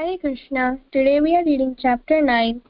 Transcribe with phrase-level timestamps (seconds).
[0.00, 0.78] Hare Krishna.
[0.92, 2.62] Today we are reading chapter 9,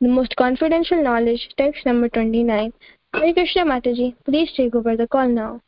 [0.00, 2.72] the most confidential knowledge, text number 29.
[3.12, 5.60] Hare Krishna Mataji, please take over the call now.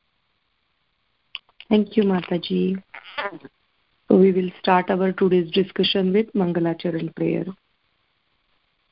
[1.69, 2.81] Thank you, Mataji.
[4.09, 7.47] So we will start our today's discussion with Mangalacharan prayer.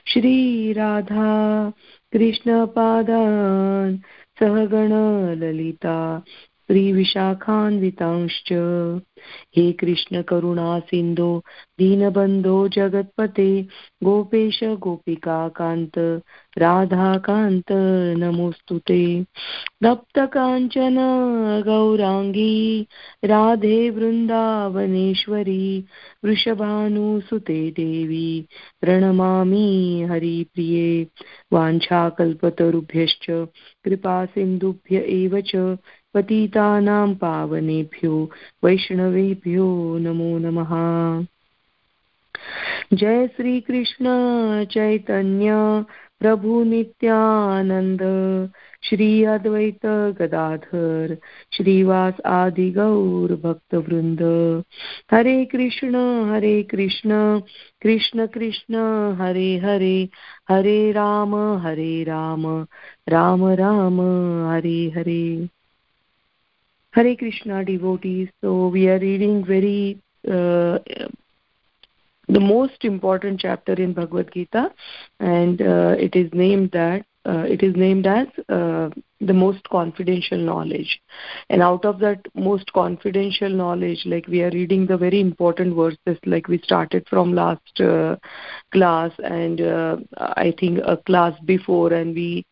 [0.05, 1.71] Shri Radha
[2.11, 3.97] कृष्णपादान्
[4.39, 5.97] सहगणललिता
[6.69, 8.53] श्रीविशाखान्वितांश्च।
[9.57, 11.43] हे कृष्णकरुणा सिन्धो,
[11.79, 13.67] दीनबन्धो जगत्पते,
[14.03, 16.21] गोपेश गोपिकान्त
[16.57, 17.71] राधाकान्त,
[18.17, 19.25] नमोऽस्तु ते।
[19.83, 20.95] दप्तकाञ्चन,
[21.65, 22.87] गौराङ्गी,
[23.25, 25.85] राधे वृन्दावनेश्वरी
[26.25, 28.45] वृषभानुसुते देवी,
[28.81, 31.07] प्रणमामि हरिप्रिये।
[31.53, 33.25] वाञ्छाकल्पतरुभ्यश्च
[33.83, 35.77] कृपासिन्धुभ्य एव च।
[36.13, 38.29] पतितानां पावनेभ्यो,
[38.63, 40.69] वैष्णवेभ्यो नमो नमः।
[42.93, 44.05] जय श्रीकृष्ण,
[44.65, 45.49] चैतन्य,
[46.19, 48.01] प्रभु नित्यानन्द,
[48.83, 51.17] श्री अद्वैत गदाधर,
[51.53, 54.21] श्रीवास आदि Gaura भक्तवृंद
[55.11, 55.95] Hare Krishna
[56.29, 57.39] Hare Krishna
[57.81, 58.75] Krishna Krishna,
[59.13, 60.09] Hare Hare
[60.49, 62.65] Hare Rama Hare Rama
[63.09, 64.01] Rama Rama,
[64.51, 65.58] Hare Hare.
[66.91, 68.29] Hare Krishna devotees.
[68.41, 70.79] So we are reading very uh,
[72.27, 74.71] the most important chapter in Bhagavad Gita,
[75.19, 80.37] and uh, it is named that uh, it is named as uh, the most confidential
[80.37, 80.99] knowledge.
[81.49, 86.19] And out of that most confidential knowledge, like we are reading the very important verses,
[86.25, 88.15] like we started from last uh,
[88.71, 92.45] class, and uh, I think a class before, and we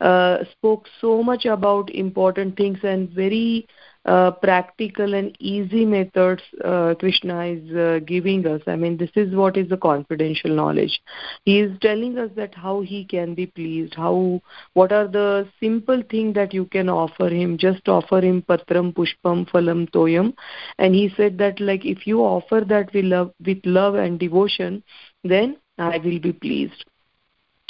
[0.00, 3.66] uh, spoke so much about important things and very
[4.04, 8.60] uh, practical and easy methods uh, Krishna is uh, giving us.
[8.66, 11.00] I mean, this is what is the confidential knowledge.
[11.44, 14.42] He is telling us that how he can be pleased, how
[14.74, 17.56] what are the simple things that you can offer him.
[17.56, 20.34] Just offer him patram, pushpam, phalam, toyam,
[20.78, 24.82] and he said that like if you offer that with love, with love and devotion,
[25.22, 26.84] then I will be pleased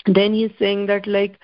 [0.07, 1.39] then he is saying that like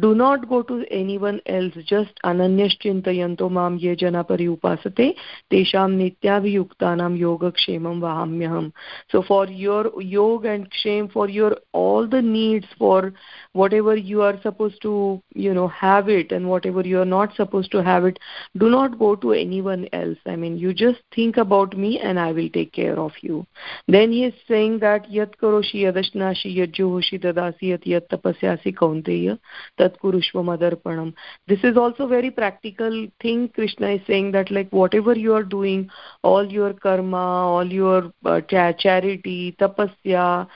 [0.00, 1.74] do not go to anyone else.
[1.86, 5.14] Just ananyaschintayanto mam ye jana pari upasate
[5.52, 8.72] tesham nityabhiyuktanam yogakshemam vahamyaham
[9.10, 13.12] so for your yoga and kshem for your all the needs for
[13.52, 17.70] whatever you are supposed to you know have it and whatever you are not supposed
[17.70, 18.18] to have it
[18.56, 20.18] do not go to anyone else.
[20.26, 23.46] I mean you just think about me and i will take care of you.
[23.88, 29.38] Then he is saying that yat karoshi yadashnashi yajjohoshi dadasi yat yat tapasyasi kaunteya
[29.78, 31.12] tat kurushva madarpanam
[31.46, 35.88] this is also very practical thing krishna is saying that like whatever you are doing
[36.22, 38.40] all your karma all your uh,
[38.78, 40.46] charity tapasya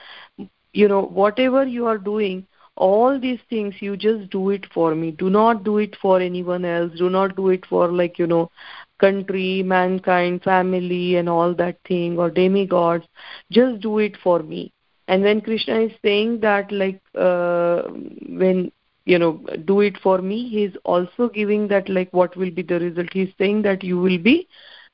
[0.73, 2.45] you know whatever you are doing
[2.77, 5.11] all these things you just do it for me.
[5.11, 6.91] Do not do it for anyone else.
[6.97, 8.51] Do not do it for like you know
[8.99, 13.05] country mankind family and all that thing or demigods.
[13.51, 14.73] Just do it for me.
[15.07, 17.83] And when krishna is saying that like uh,
[18.27, 18.71] when
[19.05, 20.49] you know do it for me.
[20.49, 23.09] He is also giving that like what will be the result.
[23.13, 24.47] He is saying that you will be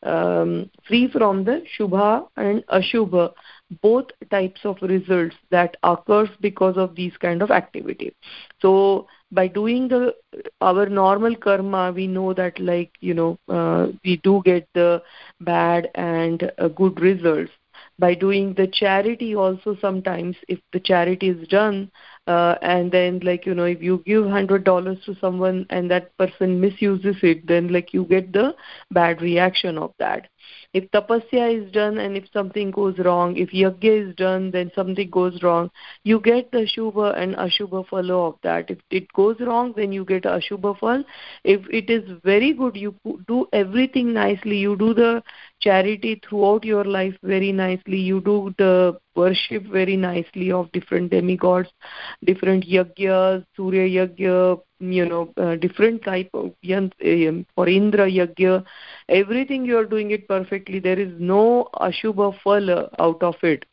[0.04, 3.32] um, free from the shubha and ashubha
[3.82, 8.14] both types of results that occurs because of these kind of activity
[8.62, 10.14] so by doing the
[10.62, 15.02] our normal karma we know that like you know uh, we do get the
[15.42, 17.52] bad and uh, good results.
[18.00, 21.92] By doing the charity also sometimes if the charity is done
[22.28, 26.16] uh, and then like you know if you give hundred dollars to someone and that
[26.18, 28.54] person misuses it then like you get the
[28.92, 30.28] bad reaction of that.
[30.74, 35.10] If tapasya is done and if something goes wrong if yajna is done then something
[35.10, 35.70] goes wrong.
[36.04, 38.70] You get the shubha and ashubha phala of that.
[38.70, 41.04] If it goes wrong then you get ashubha phal
[41.44, 42.96] if it is very good you
[43.28, 44.58] do everything nicely.
[44.58, 45.24] You do the
[45.60, 47.98] charity throughout your life very nicely.
[47.98, 51.70] You do the worship very nicely of different demigods
[52.26, 58.64] different yagyas, surya yajna you know uh, different type of um, for indra yajna
[59.10, 60.80] everything you are doing it perfectly.
[60.80, 63.66] There is no ashubha phala out of it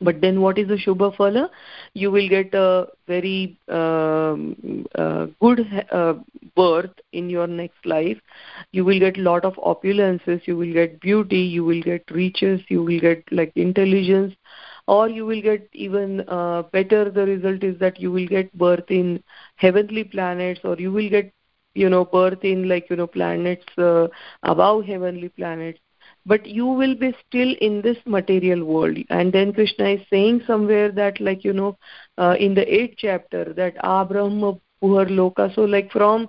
[0.00, 1.48] but then what is the shubha phala
[1.94, 5.60] you will get a very um, uh, good
[5.92, 6.14] uh,
[6.56, 8.18] birth in your next life.
[8.72, 10.46] You will get lot of opulences.
[10.46, 11.38] You will get beauty.
[11.40, 12.60] You will get riches.
[12.68, 14.34] You will get like intelligence.
[14.86, 17.10] Or you will get even uh, better.
[17.10, 19.22] The result is that you will get birth in
[19.56, 21.32] heavenly planets or you will get
[21.74, 24.08] you know birth in like you know planets uh,
[24.42, 25.78] above heavenly planets
[26.28, 28.98] but you will be still in this material world.
[29.08, 31.76] And then krishna is saying somewhere that like you know
[32.18, 35.52] uh, in the 8th chapter that abrahma puhar loka.
[35.54, 36.28] So like from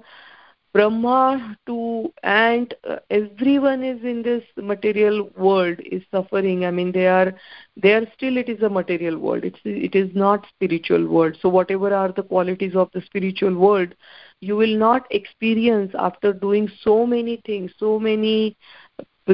[0.74, 6.66] brahma to and uh, everyone is in this material world is suffering.
[6.66, 7.34] I mean they are
[7.76, 9.44] they are still it is a material world.
[9.44, 11.38] It's it is not spiritual world.
[11.42, 13.96] So whatever are the qualities of the spiritual world
[14.42, 18.56] you will not experience after doing so many things so many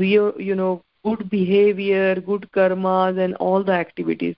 [0.03, 4.35] you know good behavior good karmas and all the activities.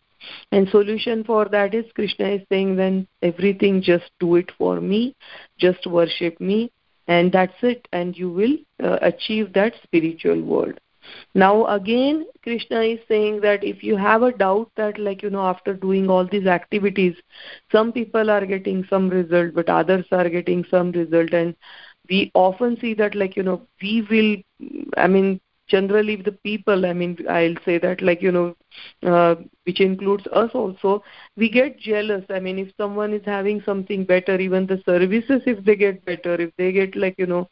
[0.52, 5.16] And solution for that is krishna is saying then everything just do it for me
[5.58, 6.72] just worship me
[7.08, 10.80] and that's it and you will uh, achieve that spiritual world.
[11.36, 15.46] Now again krishna is saying that if you have a doubt that like you know
[15.48, 17.16] after doing all these activities
[17.72, 21.56] some people are getting some result but others are getting some result and
[22.10, 24.36] we often see that like you know we will
[24.98, 28.56] i mean generally the people i mean i'll say that like you know
[29.04, 29.36] uh,
[29.66, 31.04] which includes us also
[31.36, 32.24] we get jealous.
[32.30, 36.36] I mean if someone is having something better even the services if they get better
[36.36, 37.48] if they get like you know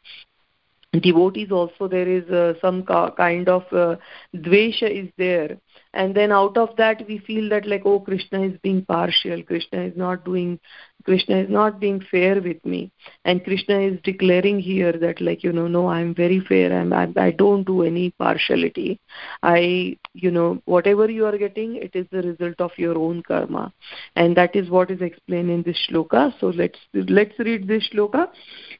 [1.00, 3.96] devotees also there is uh, some kind of uh,
[4.34, 5.58] dvesha is there
[5.96, 9.42] and then out of that we feel that like oh krishna is being partial.
[9.42, 10.58] Krishna is not doing
[11.04, 12.90] krishna is not being fair with me.
[13.24, 16.78] And krishna is declaring here that like you know no i'm very fair.
[16.78, 19.00] I'm i, I don't do any partiality.
[19.42, 23.72] I you know whatever you are getting it is the result of your own karma.
[24.16, 26.32] And that is what is explained in this shloka.
[26.40, 28.28] So let's let's read this shloka.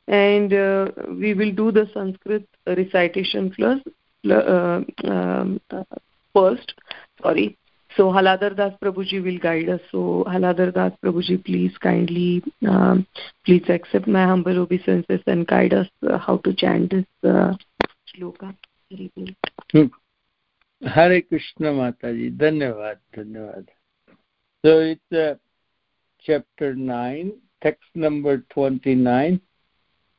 [0.07, 3.81] And uh, we will do the sanskrit recitation plus
[4.31, 5.85] uh, um, uh,
[6.37, 6.75] first
[7.23, 7.47] sorry
[7.93, 14.09] so Haladhar Das Prabhuji will guide us so Haladhar Das Prabhuji please kindly please accept
[14.09, 15.89] my humble obeisances and guide us
[16.23, 16.95] how to chant
[18.09, 18.53] shloka
[20.83, 23.65] Hare Krishna Mata ji धन्यवाद धन्यवाद
[24.65, 25.39] so it's
[26.25, 27.31] chapter 9
[27.63, 29.39] text number 29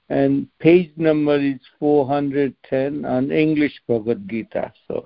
[0.09, 4.99] and page number is 410 on English Bhagavad Gita so.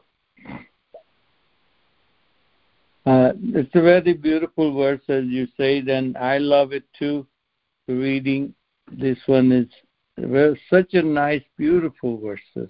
[3.06, 7.28] Uh, it's a very beautiful verse, as you said, and I love it too.
[7.88, 8.54] Reading
[8.92, 9.68] this one is
[10.70, 12.70] such a nice, beautiful verses.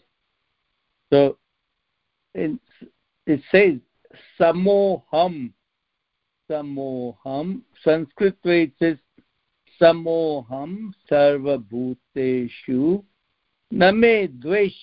[1.12, 1.38] So
[2.34, 2.60] it,
[3.28, 3.76] it says
[4.40, 5.52] samoham,
[6.50, 7.62] samoham.
[7.84, 8.98] Sanskrit way it says
[9.82, 13.04] samoham sarvabhuteshu
[13.72, 14.76] name dvesh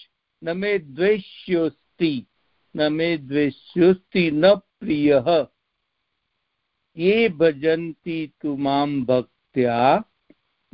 [0.43, 2.27] name dveshyosti
[2.75, 5.47] name dveshyosti na प्रियः।
[6.97, 10.05] ये भजन्ति तु माँ भक्त्या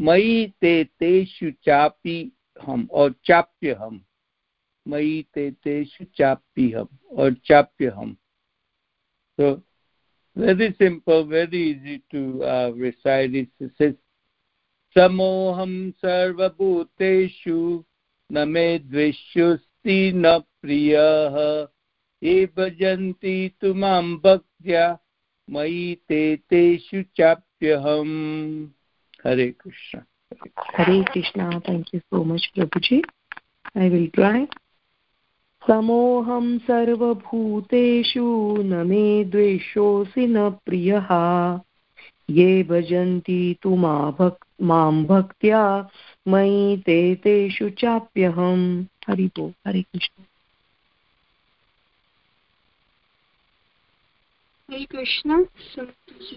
[0.01, 2.33] मयि ते तेषु चापि
[2.63, 4.05] हम और चाप्य हम।
[4.89, 8.17] मयि ते तेषु चाप्य हम और चाप्य हम।
[9.41, 9.63] So
[10.39, 13.99] very simple very easy to uh, recite it.
[14.97, 17.85] Samoham sarvabhuteshu
[18.33, 21.69] न मे द्वेष्योऽस्ति न प्रियः।
[22.25, 24.99] ये भजन्ति तु माँ भक्त्या,
[25.51, 28.67] मयि ते तेषु चाप्यहम्।
[29.27, 30.01] Hare Krishna.
[30.79, 33.03] Hare Krishna thank you so much Prabhuji.
[33.79, 34.47] I will try.
[35.67, 41.09] समोऽहं सर्वभूतेषु न मे द्वेषोऽसि न प्रियः।
[42.31, 45.89] ये भजन्ति तु मा भक्, माँ भक्त्या,
[46.29, 50.25] मयि ते तेषु चाप्यहम्। हरि बो हरे Krishna.
[54.75, 55.37] Hare Krishna.
[55.75, 55.87] So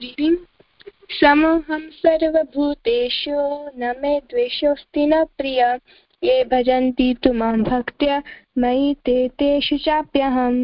[0.02, 0.38] reading
[1.98, 3.38] सर्वभूतेषु
[3.78, 5.62] न मे द्वेषोऽस्ति न प्रिय
[6.24, 8.22] ये भजन्ति तु माँ भक्त्या
[8.58, 10.62] मयि ते तेषु चाप्यहम्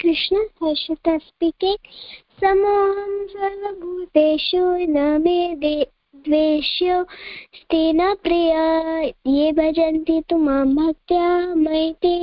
[0.00, 1.76] Krishna, Harshita speaking.
[2.40, 5.99] Samoham sarvabhuteshu name द्वेष्यो
[8.14, 11.54] प्रिया। ये भजन्ति तु माँ भक्त्या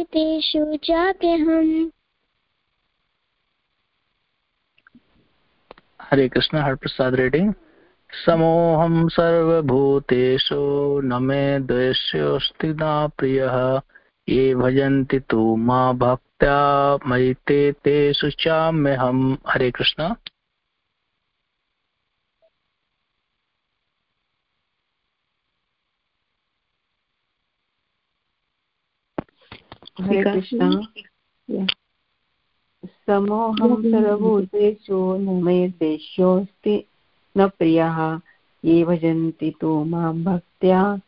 [0.04, 1.90] तेषु चाप्यहम्।
[6.02, 7.54] हरे कृष्ण, हरप्रसाद रेडिंग।
[8.26, 10.56] समोहम सर्वभूतेषु,
[11.04, 13.82] न मे द्वेष्योऽस्ति न प्रियः।
[14.30, 20.16] ये भजन्ति तु मा भक्त्या मयि ते तेषु चाम्यहम्। हरे कृष्ण।
[30.02, 30.86] हरे कृष्ण।
[33.08, 36.86] समोऽहं सर्वभूतेषु न मे देश्योऽस्ति
[37.38, 38.20] न प्रियः।
[38.66, 41.00] ये भजन्ति तु माँ भक्त्या।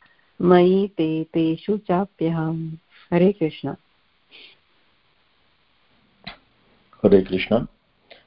[0.41, 2.71] मयि ते तेषु चाप्यहम्
[3.13, 3.75] हरे कृष्ण।
[7.03, 7.65] हरे कृष्ण।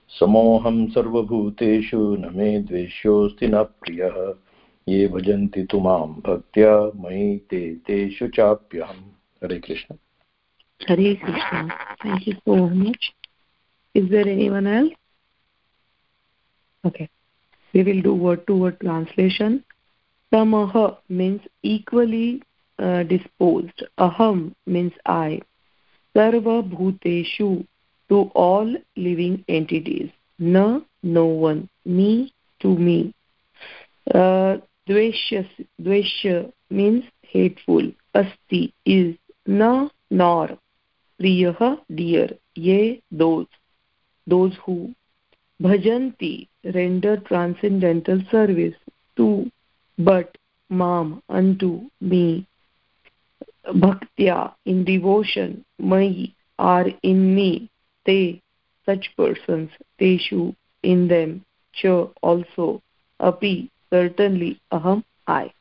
[0.08, 4.34] समोऽहं सर्वभूतेषु न मे द्वेष्योऽस्ति न प्रियः।
[4.88, 9.10] ये भजन्ति तु माँ भक्त्या। मयि ते तेषु चाप्यहम्
[9.44, 9.96] Hare Krishna.
[10.86, 11.74] Hare Krishna.
[12.02, 13.12] Thank you so much.
[13.94, 14.92] Is there anyone else?
[16.84, 17.08] Okay.
[17.72, 19.64] We will do word to word translation.
[20.32, 22.42] Samaha means equally
[22.78, 23.84] uh, disposed.
[23.98, 25.40] Aham means I.
[26.14, 27.66] Sarva bhuteshu
[28.08, 30.10] to all living entities.
[30.38, 31.68] Na no one.
[31.84, 33.14] Me to me.
[34.12, 34.56] Uh,
[34.88, 37.92] dvesha means hateful.
[38.14, 39.16] Asti is.
[39.46, 40.58] Na nor
[41.22, 42.28] priyah dear
[42.66, 43.46] ye those
[44.26, 44.76] those who
[45.66, 48.74] bhajanti render transcendental service
[49.16, 49.50] to
[49.98, 50.38] but
[50.68, 52.24] mam unto me
[53.84, 57.50] bhaktya in devotion mai are in me
[58.06, 58.40] they
[58.86, 61.34] such persons teshu in them
[61.80, 61.94] cha
[62.30, 62.66] also
[63.20, 65.52] api certainly aham i.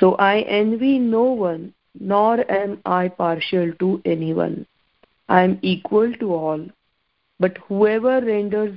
[0.00, 4.66] So i envy no one nor am i partial to anyone.
[5.28, 6.66] I am equal to all.
[7.38, 8.76] But whoever renders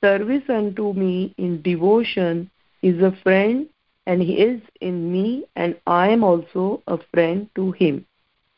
[0.00, 2.50] service unto me in devotion
[2.82, 3.68] is a friend
[4.06, 8.04] and he is in me and i am also a friend to him.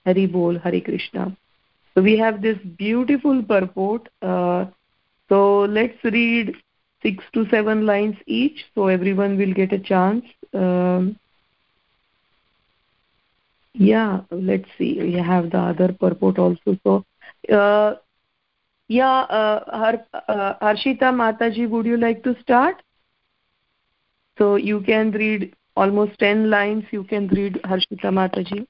[0.07, 1.37] Hari bol hari krishna.
[1.95, 4.67] So we have this beautiful purport uh,
[5.29, 6.55] so let's read
[7.03, 11.17] six to seven lines each so everyone will get a chance um,
[13.75, 14.99] yeah let's see.
[15.01, 16.79] We have the other purport also.
[16.83, 17.05] So
[17.55, 17.97] uh,
[18.89, 22.83] yeah uh, Har, uh, harshita mataji would you like to start?
[24.39, 26.85] So you can read almost 10 lines.
[26.91, 28.67] You can read harshita mataji.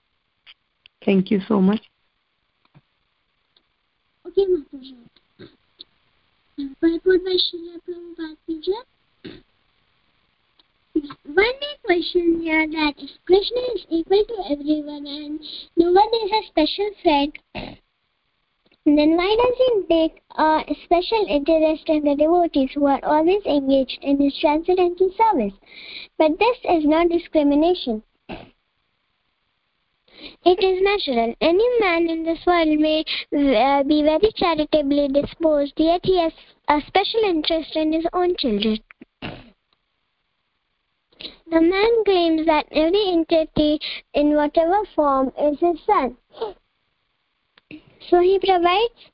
[1.04, 1.82] Thank you so much.
[4.26, 4.94] Okay, Mataji.
[10.94, 15.40] One may question here that if Krishna is equal to everyone and
[15.76, 17.36] no one is a special friend,
[18.86, 23.98] then why does he take a special interest in the devotees who are always engaged
[24.02, 25.54] in his transcendental service?
[26.16, 28.04] But this is not discrimination.
[30.44, 31.34] It is natural.
[31.40, 33.04] Any man in this world may
[33.36, 36.32] uh, be very charitably disposed, yet he has
[36.68, 38.78] a special interest in his own children.
[41.50, 43.78] The man claims that every entity
[44.14, 46.16] in whatever form is his son.
[48.08, 49.10] So he provides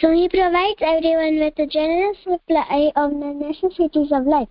[0.00, 4.48] so he provides everyone with a generous supply of the necessities of life.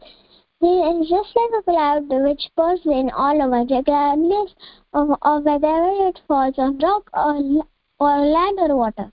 [0.60, 4.54] He is just like a cloud which pours in all over, regardless
[4.94, 7.66] of, of whether it falls on rock or,
[8.00, 9.12] or land or water.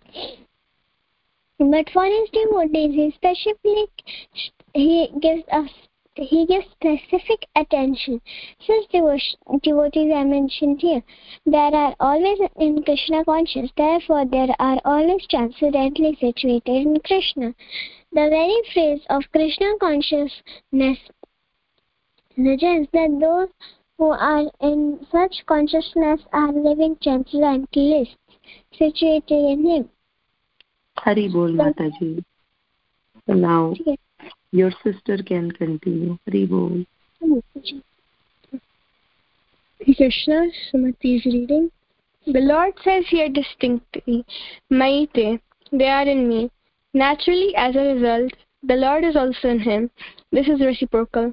[1.59, 3.15] But for his devotees, he
[4.75, 5.71] he gives us
[6.15, 8.21] he gives specific attention.
[8.67, 8.87] Since
[9.63, 11.03] devotees are mentioned here,
[11.47, 13.71] there are always in Krishna conscious.
[13.77, 17.55] Therefore, there are always transcendently situated in Krishna.
[18.13, 20.99] The very phrase of Krishna consciousness
[22.35, 23.49] suggests that those
[23.97, 28.17] who are in such consciousness are living transcendentalists
[28.77, 29.91] situated in Him.
[30.99, 32.23] hari bol mataji
[33.27, 33.97] so now Yes.
[34.53, 36.85] Your sister can continue hari bol
[39.83, 41.71] Krishna, Sumati is reading.
[42.27, 44.27] The Lord says here distinctly,
[44.71, 45.41] Maite,
[45.73, 46.51] they are in me.
[46.93, 49.91] Naturally, as a result, the Lord is also in him.
[50.31, 51.33] This is reciprocal.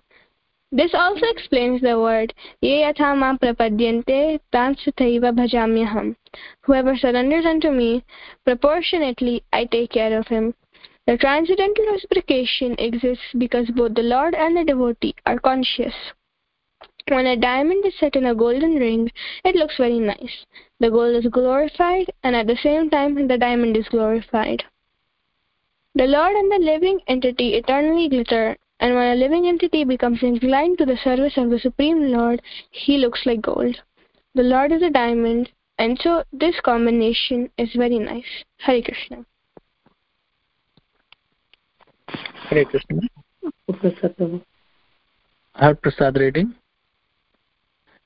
[0.72, 6.16] This also explains the word Ye yatha mam prapadyante tansuthaiva bhajamyaham.
[6.62, 8.04] Whoever surrenders unto me,
[8.46, 10.54] proportionately I take care of him.
[11.08, 15.94] The transcendental reciprocation exists because both the Lord and the devotee are conscious.
[17.08, 19.10] When a diamond is set in a golden ring,
[19.46, 20.46] it looks very nice.
[20.82, 24.66] The gold is glorified, and at the same time, the diamond is glorified.
[25.96, 30.78] The Lord and the living entity eternally glitter, and when a living entity becomes inclined
[30.80, 33.82] to the service of the Supreme Lord, he looks like gold.
[34.36, 35.50] The Lord is a diamond,
[35.80, 38.44] and so this combination is very nice.
[38.58, 39.26] Hare Krishna.
[42.50, 43.02] Hare Krishna.
[45.56, 46.56] I have Prasad reading.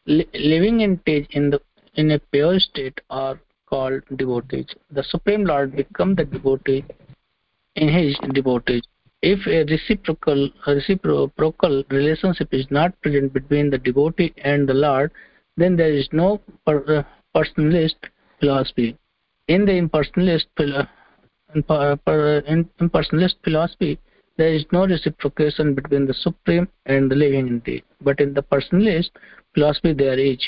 [0.06, 1.62] living entities in the
[1.96, 4.68] in a pure state are called devotees.
[4.92, 6.84] The Supreme Lord become the devotee
[7.76, 8.84] in his devotees
[9.22, 15.12] if a reciprocal a reciprocal relationship is not present between the devotee and the lord
[15.58, 17.04] then there is no per, uh,
[17.36, 18.10] personalist
[18.40, 18.98] philosophy
[19.48, 20.86] in the impersonalist uh,
[21.70, 24.00] uh, in impersonalist philosophy
[24.38, 27.84] there is no reciprocation between the supreme and the living entity.
[28.02, 29.12] But in the personalist
[29.54, 30.40] philosophy there is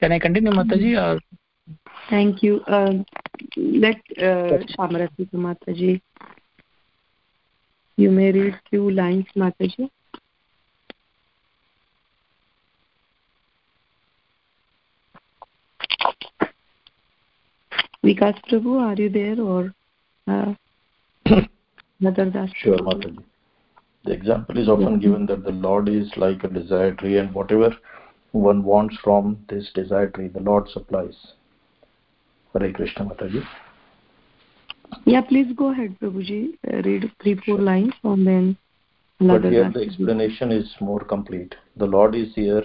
[0.00, 1.20] can i continue mataji or?
[2.10, 2.60] Thank you.
[2.66, 3.02] Uh,
[3.56, 6.00] let uh, Samarasi Mataji.
[7.96, 9.88] You may read few lines, Mataji.
[18.04, 19.74] Vikas Prabhu, are you there or
[20.26, 20.52] uh,
[22.04, 22.50] Mother Das?
[22.54, 23.22] Sure, Mataji.
[24.04, 27.74] The example is often given that the Lord is like a desire tree and whatever
[28.32, 31.16] one wants from this desire tree, the Lord supplies.
[32.52, 33.42] Hare Krishna Mataji.
[35.06, 36.58] Yeah, please go ahead, Prabhuji.
[36.70, 38.56] Uh, read three, four lines and then.
[39.18, 41.54] But here the explanation is more complete.
[41.76, 42.62] The Lord is here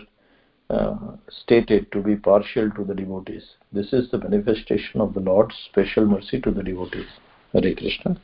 [0.70, 0.96] uh,
[1.30, 3.44] stated to be partial to the devotees.
[3.72, 7.08] This is the manifestation of the Lord's special mercy to the devotees.
[7.54, 8.20] Hare Krishna.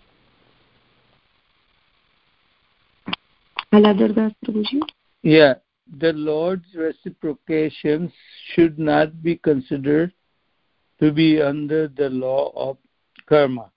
[5.24, 5.56] Yeah,
[6.00, 8.12] the Lord's reciprocations
[8.54, 10.14] should not be considered
[11.00, 12.78] to be under the law of
[13.28, 13.72] karma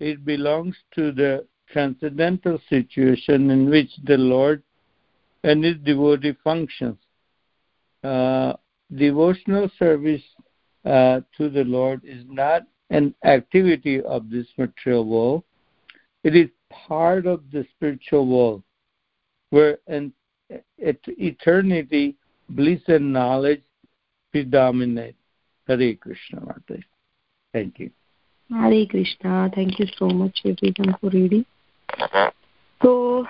[0.00, 4.62] it belongs to the transcendental situation in which the Lord
[5.44, 6.96] and his devotee functions.
[8.02, 8.54] Uh,
[8.96, 10.22] devotional service
[10.84, 15.44] uh, to the Lord is not an activity of this material world.
[16.24, 18.62] It is part of the spiritual world,
[19.50, 20.12] where an
[20.78, 22.16] eternity,
[22.48, 23.62] bliss, and knowledge
[24.32, 25.16] predominate.
[25.66, 26.84] Hare Krishna, Mate.
[27.52, 27.90] Thank you.
[28.50, 29.50] Hare Krishna.
[29.54, 31.44] Thank you so much everyone for reading.
[32.82, 33.26] So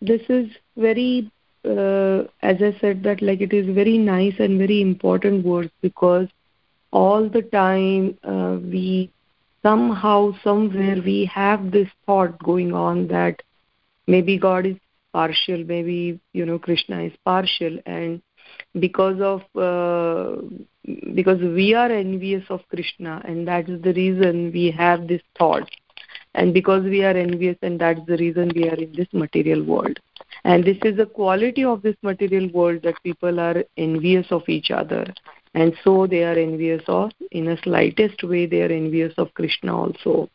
[0.00, 1.30] this is very,
[1.64, 6.28] uh, as I said, that like it is very nice and very important words because
[6.92, 9.10] all the time uh, we
[9.62, 13.42] somehow, somewhere we have this thought going on that
[14.06, 14.76] maybe God is
[15.12, 18.22] partial, maybe you know Krishna is partial, and
[18.78, 20.40] because of uh,
[21.14, 25.68] because we are envious of krishna and that is the reason we have this thought.
[26.34, 29.98] And because we are envious and that's the reason we are in this material world.
[30.44, 34.70] And this is the quality of this material world that people are envious of each
[34.70, 35.06] other.
[35.54, 39.76] And so they are envious of in a slightest way they are envious of krishna
[39.76, 40.28] also.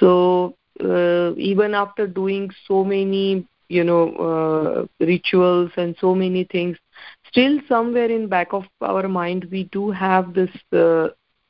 [0.00, 6.76] So uh, even after doing so many you know uh, rituals and so many things
[7.28, 11.08] still somewhere in back of our mind we do have this uh,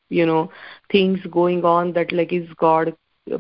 [0.09, 0.51] you know
[0.91, 2.95] things going on that like is god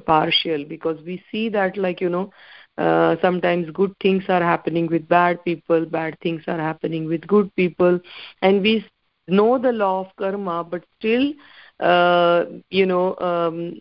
[0.06, 0.64] partial?
[0.64, 2.30] Because we see that like you know
[2.78, 7.54] uh, sometimes good things are happening with bad people bad things are happening with good
[7.56, 7.98] people.
[8.42, 8.84] And we
[9.28, 11.32] know the law of karma but still
[11.80, 13.78] uh, you know um,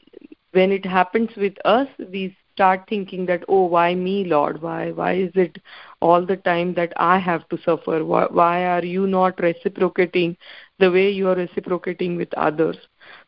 [0.51, 4.61] when it happens with us we start thinking that oh why me lord?
[4.61, 5.57] Why why is it
[6.01, 8.03] all the time that i have to suffer?
[8.03, 10.35] Why, why are you not reciprocating
[10.79, 12.77] the way you are reciprocating with others?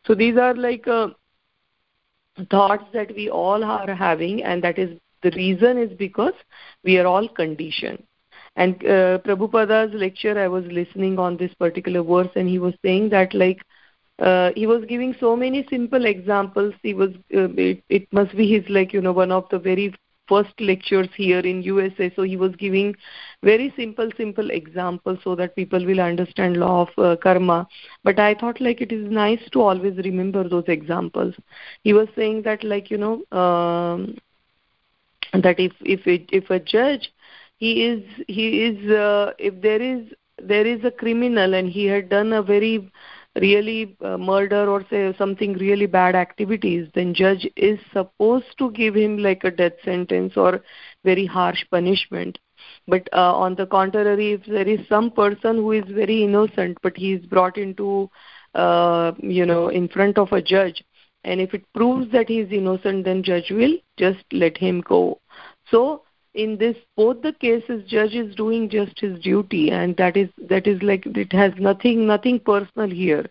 [0.06, 1.08] So these are like uh,
[2.50, 4.90] thoughts that we all are having and that is
[5.22, 6.32] the reason is because
[6.84, 8.02] we are all conditioned.
[8.56, 13.10] And uh, prabhupada's lecture i was listening on this particular verse and he was saying
[13.10, 13.58] that like
[14.20, 16.74] uh, he was giving so many simple examples.
[16.82, 19.94] He was uh, it, it must be his like you know one of the very
[20.28, 22.94] first lectures here in usa so he was giving
[23.42, 27.66] very simple simple examples so that people will understand law of uh, karma.
[28.04, 31.34] But i thought like it is nice to always remember those examples.
[31.82, 34.16] He was saying that like you know um,
[35.32, 37.12] that if if it, if a judge
[37.58, 40.06] he is he is uh, if there is
[40.42, 42.90] there is a criminal and he had done a very
[43.36, 48.94] really uh, murder or say something really bad activities then judge is supposed to give
[48.96, 50.60] him like a death sentence or
[51.04, 52.38] very harsh punishment.
[52.88, 56.96] But uh, on the contrary if there is some person who is very innocent but
[56.96, 58.10] he is brought into
[58.54, 60.82] uh, you know in front of a judge
[61.22, 65.20] and if it proves that he is innocent then judge will just let him go.
[65.70, 66.02] So
[66.34, 70.66] in this both the cases judge is doing just his duty and that is that
[70.66, 73.26] is like it has nothing nothing personal here.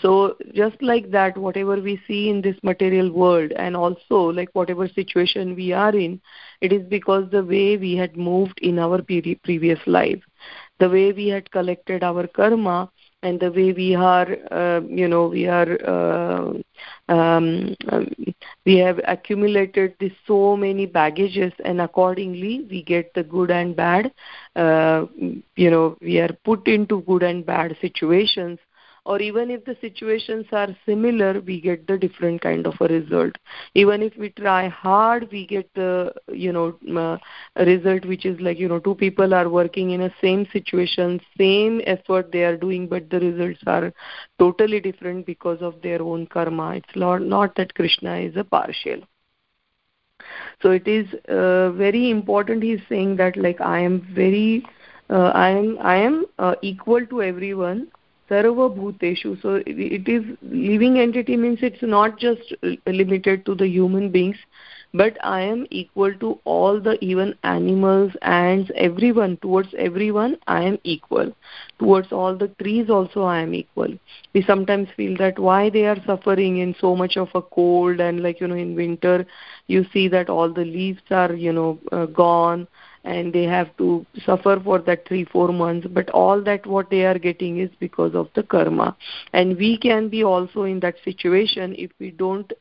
[0.00, 4.88] So just like that whatever we see in this material world and also like whatever
[4.88, 6.20] situation we are in
[6.60, 10.22] it is because the way we had moved in our previous life.
[10.78, 12.90] The way we had collected our karma
[13.22, 16.52] and the way we are uh, you know we are uh,
[17.08, 18.08] um, um,
[18.64, 24.12] we have accumulated this so many baggages and accordingly we get the good and bad
[24.56, 25.06] uh,
[25.56, 28.58] you know we are put into good and bad situations
[29.04, 33.32] or even if the situations are similar we get the different kind of a result.
[33.74, 37.18] Even if we try hard we get the you know uh,
[37.64, 41.80] result which is like you know two people are working in a same situation same
[41.86, 43.92] effort they are doing but the results are
[44.38, 46.76] totally different because of their own karma.
[46.76, 49.02] It's not not that krishna is a partial.
[50.62, 54.64] So it is uh, very important he's saying that like i am very
[55.10, 57.88] uh, i am i am uh, equal to everyone
[58.32, 60.24] sarva bhuteshu so it is
[60.70, 62.54] living entity means it's not just
[62.86, 64.36] limited to the human beings
[65.02, 69.36] but i am equal to all the even animals ants everyone.
[69.42, 71.32] Towards everyone i am equal.
[71.78, 73.94] Towards all the trees also i am equal.
[74.34, 78.22] We sometimes feel that why they are suffering in so much of a cold and
[78.22, 79.26] like you know in winter
[79.68, 82.66] you see that all the leaves are you know uh, gone
[83.04, 85.86] and they have to suffer for that 3 4 months.
[85.90, 88.96] But all that what they are getting is because of the karma.
[89.32, 92.52] And we can be also in that situation if we don't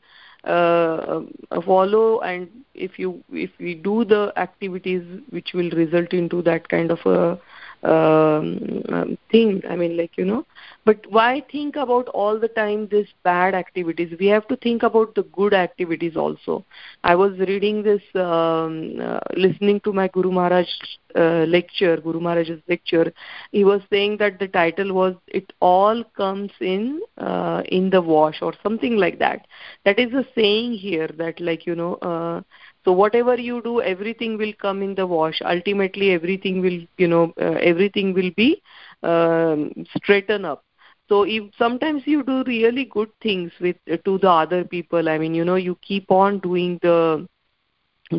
[0.43, 1.21] uh,
[1.65, 6.89] follow and if you if we do the activities which will result into that kind
[6.89, 7.39] of a
[7.84, 10.46] um, um, thing i mean like you know.
[10.86, 14.13] But why think about all the time this bad activities?
[14.20, 16.63] We have to think about the good activities also.
[17.04, 20.67] I was reading this um, uh, listening to my guru maharaj
[21.15, 23.12] uh, lecture guru maharaj's lecture.
[23.52, 28.41] He was saying that the title was it all comes in uh, in the wash
[28.41, 29.46] or something like that.
[29.86, 32.41] That is a saying here that like you know uh,
[32.84, 35.41] so whatever you do everything will come in the wash.
[35.44, 38.62] Ultimately everything will you know uh, everything will be
[39.04, 40.63] um, straighten up.
[41.10, 45.10] So if sometimes you do really good things with uh, to the other people.
[45.10, 47.28] I mean you know you keep on doing the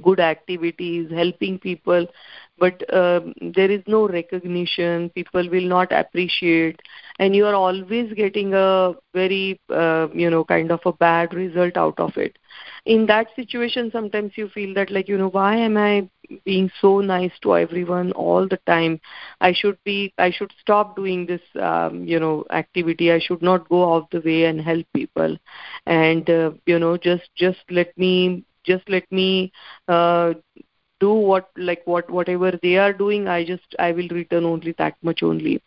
[0.03, 2.07] good activities helping people
[2.63, 3.21] but uh,
[3.59, 5.11] there is no recognition.
[5.15, 6.81] People will not appreciate.
[7.19, 11.77] And you are always getting a very uh, you know kind of a bad result
[11.77, 12.37] out of it.
[12.87, 16.09] In that situation sometimes you feel that like you know why am i
[16.45, 19.01] being so nice to everyone all the time?
[19.41, 23.13] I should be i should stop doing this um, you know activity.
[23.13, 25.37] I should not go out of the way and help people.
[25.87, 29.53] And uh, you know just just let me just let me
[29.89, 30.35] uh,
[31.03, 34.97] do what like what whatever they are doing i just i will return only that
[35.03, 35.61] much only.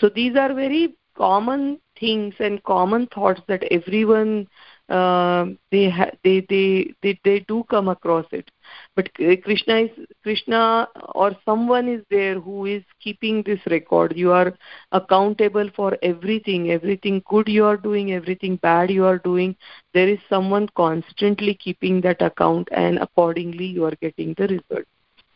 [0.00, 4.46] So these are very common things and common thoughts that everyone
[4.92, 8.50] Uh, they, ha- they they they they do come across it.
[8.96, 9.90] But krishna is
[10.22, 14.14] krishna or someone is there who is keeping this record.
[14.16, 14.52] You are
[14.92, 16.70] accountable for everything.
[16.70, 19.56] Everything good you are doing everything bad you are doing.
[19.94, 24.86] There is someone constantly keeping that account and accordingly you are getting the result.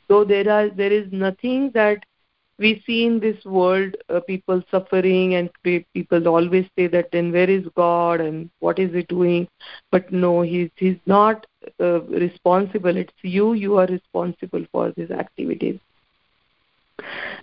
[0.09, 2.05] So there are there is nothing that
[2.59, 7.51] we see in this world uh, people suffering and people always say that then where
[7.51, 9.47] is god and what is he doing?
[9.91, 11.47] But no he's he's not
[11.81, 12.97] uh, responsible.
[12.97, 15.79] It's you you are responsible for these activities.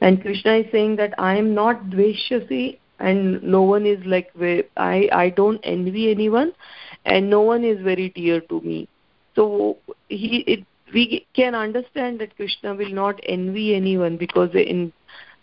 [0.02, 4.32] And krishna is saying that i am not dveshasi and no one is like
[4.78, 6.52] i i don't envy anyone
[7.06, 8.88] and no one is very dear to me.
[9.36, 9.78] So
[10.10, 14.91] he it we can understand that krishna will not envy anyone because in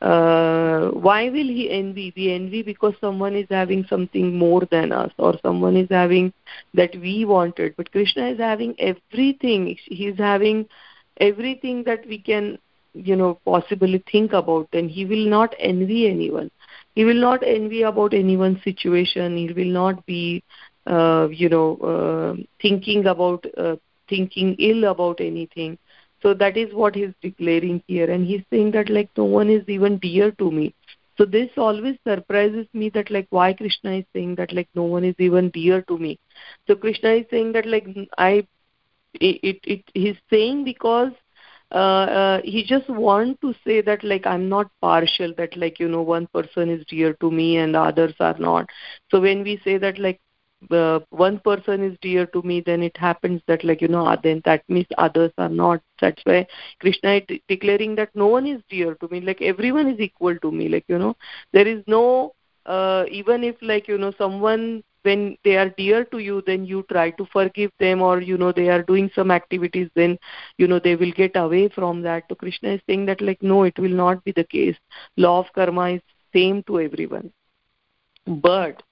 [0.01, 2.13] uh, why will he envy?
[2.17, 6.33] We envy because someone is having something more than us or someone is having
[6.75, 7.75] that we wanted.
[7.77, 9.77] But krishna is having everything.
[9.87, 10.67] He is having
[11.21, 12.59] everything that we can
[12.95, 16.51] you know possibly think about And he will not envy anyone.
[16.95, 19.37] He will not envy about anyone's situation.
[19.37, 20.43] He will not be
[20.87, 23.77] uh, you know uh, thinking about uh,
[24.09, 25.79] thinking ill about anything
[26.23, 28.11] so that is what he's declaring here.
[28.11, 30.75] And he's saying that like no one is even dear to me.
[31.17, 35.05] So this always surprises me that like why krishna is saying that like no one
[35.05, 36.19] is even dear to me.
[36.67, 37.87] So krishna is saying that like
[38.19, 38.47] i
[39.15, 41.13] it it, it he's saying because
[41.73, 45.89] uh, uh, he just want to say that like i'm not partial that like you
[45.89, 48.69] know one person is dear to me and others are not.
[49.11, 50.21] So when we say that like
[50.71, 54.17] uh, one person is dear to me then it happens that like you know uh,
[54.23, 55.81] then that means others are not.
[56.01, 56.47] That's why
[56.81, 60.51] krishna is declaring that no one is dear to me like everyone is equal to
[60.51, 61.17] me like you know.
[61.53, 62.35] There is no
[62.67, 66.85] uh, even if like you know someone when they are dear to you then you
[66.91, 70.19] try to forgive them or you know they are doing some activities then
[70.59, 72.25] you know they will get away from that.
[72.29, 74.77] So krishna is saying that like no it will not be the case.
[75.17, 76.03] Law of karma is
[76.35, 77.33] same to everyone.
[78.27, 78.83] But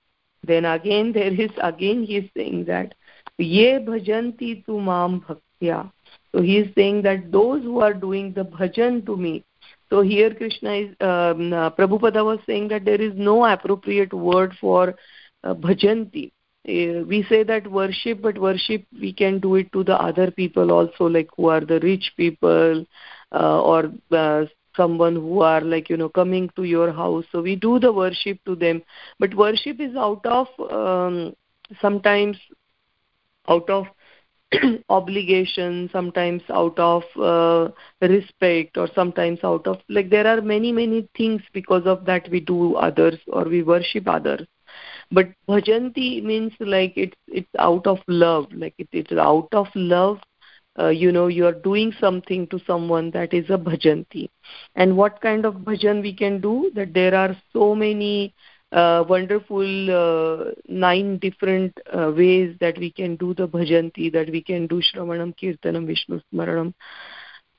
[0.48, 2.94] then again there is again he is saying that
[3.38, 5.92] ye bhajanti tu mam bhaktya.
[6.32, 9.44] So he is saying that those who are doing the bhajan to me
[9.90, 14.54] so here krishna is um, uh, prabhupada was saying that there is no appropriate word
[14.60, 14.94] for
[15.44, 16.32] uh, bhajanti.
[16.68, 20.70] Uh, we say that worship but worship we can do it to the other people
[20.70, 22.84] also like who are the rich people
[23.32, 24.44] uh, or uh,
[24.78, 27.24] someone who are like you know coming to your house.
[27.32, 28.82] So we do the worship to them.
[29.18, 30.48] But worship is out of
[30.80, 31.34] um,
[31.82, 32.38] sometimes
[33.48, 33.86] out of
[34.88, 41.06] obligation sometimes out of uh, respect or sometimes out of like there are many many
[41.16, 44.46] things because of that we do others or we worship others.
[45.10, 48.46] But bhajanti means like it's it's out of love.
[48.52, 50.18] Like it, it's out of love
[50.78, 54.28] uh, you know you are doing something to someone that is a bhajanti.
[54.74, 56.70] And what kind of bhajan we can do?
[56.74, 58.34] That there are so many
[58.72, 64.42] uh, wonderful uh, nine different uh, ways that we can do the bhajanti that we
[64.42, 66.74] can do shravanam kirtanam vishnu smaranam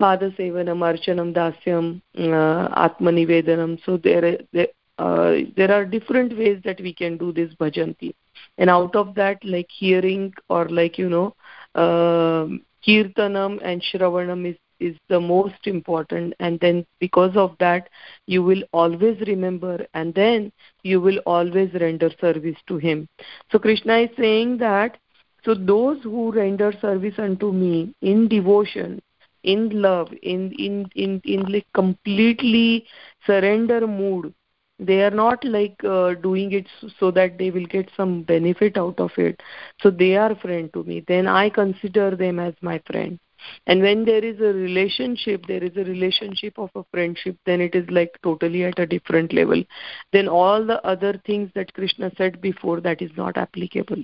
[0.02, 3.80] padasevanam archanam dasyam uh, atmanivedanam.
[3.86, 8.14] So there, there uh, there are different ways that we can do this bhajanti.
[8.58, 11.36] And out of that like hearing or like you know
[11.76, 12.48] uh,
[12.86, 16.34] kirtanam and shravanam is is the most important.
[16.40, 17.90] And then because of that
[18.28, 20.52] you will always remember and then
[20.84, 23.08] you will always render service to him.
[23.52, 24.98] So krishna is saying that
[25.44, 29.02] so those who render service unto me in devotion
[29.44, 32.86] in love in in in in like completely
[33.26, 34.34] surrender mood
[34.80, 36.66] they are not like uh, doing it
[37.00, 39.42] so that they will get some benefit out of it.
[39.82, 41.04] So they are friend to me.
[41.08, 43.20] Then i consider them as my friend.
[43.68, 47.74] And when there is a relationship there is a relationship of a friendship then it
[47.74, 49.64] is like totally at a different level.
[50.12, 54.04] Then all the other things that krishna said before that is not applicable.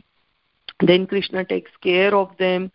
[0.79, 2.71] Then krishna takes care of them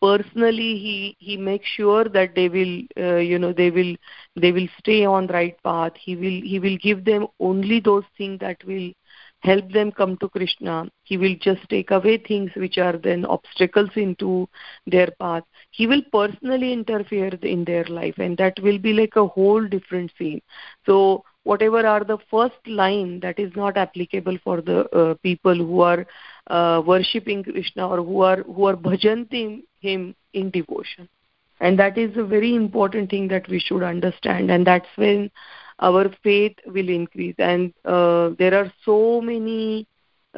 [0.00, 3.94] personally he he makes sure that they will uh, you know they will
[4.36, 5.92] they will stay on right path.
[6.00, 8.92] He will he will give them only those things that will
[9.40, 10.88] help them come to krishna.
[11.04, 14.48] He will just take away things which are then obstacles into
[14.86, 15.44] their path.
[15.70, 20.12] He will personally interfere in their life and that will be like a whole different
[20.18, 20.40] scene.
[20.86, 25.80] So whatever are the first line that is not applicable for the uh, people who
[25.80, 26.06] are
[26.48, 31.08] uh, worshipping krishna or who are who are bhajanti him in devotion.
[31.60, 35.30] And that is a very important thing that we should understand and that's when
[35.80, 37.34] our faith will increase.
[37.38, 39.86] And uh, there are so many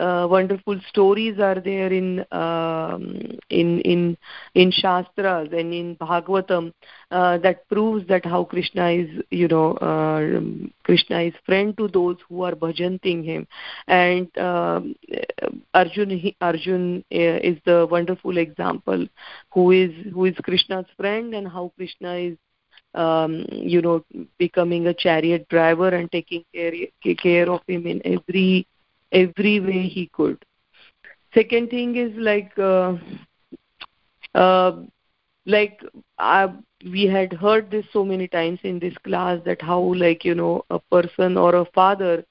[0.00, 4.16] uh, wonderful stories are there in um, in in
[4.54, 6.72] in shastras and in bhagavatam
[7.10, 10.40] uh, that proves that how krishna is you know uh,
[10.84, 13.46] krishna is friend to those who are bhajanting him.
[13.86, 14.94] And um,
[15.74, 19.06] arjun arjun uh, is the wonderful example
[19.52, 22.36] who is who is krishna's friend and how krishna is
[22.94, 24.04] um, you know
[24.38, 26.72] becoming a chariot driver and taking care
[27.22, 28.66] care of him in every
[29.12, 30.44] every way he could.
[31.34, 32.94] Second thing is like uh,
[34.34, 34.72] uh,
[35.46, 35.80] like
[36.18, 36.48] uh,
[36.84, 40.62] we had heard this so many times in this class that how like you know
[40.70, 42.24] a person or a father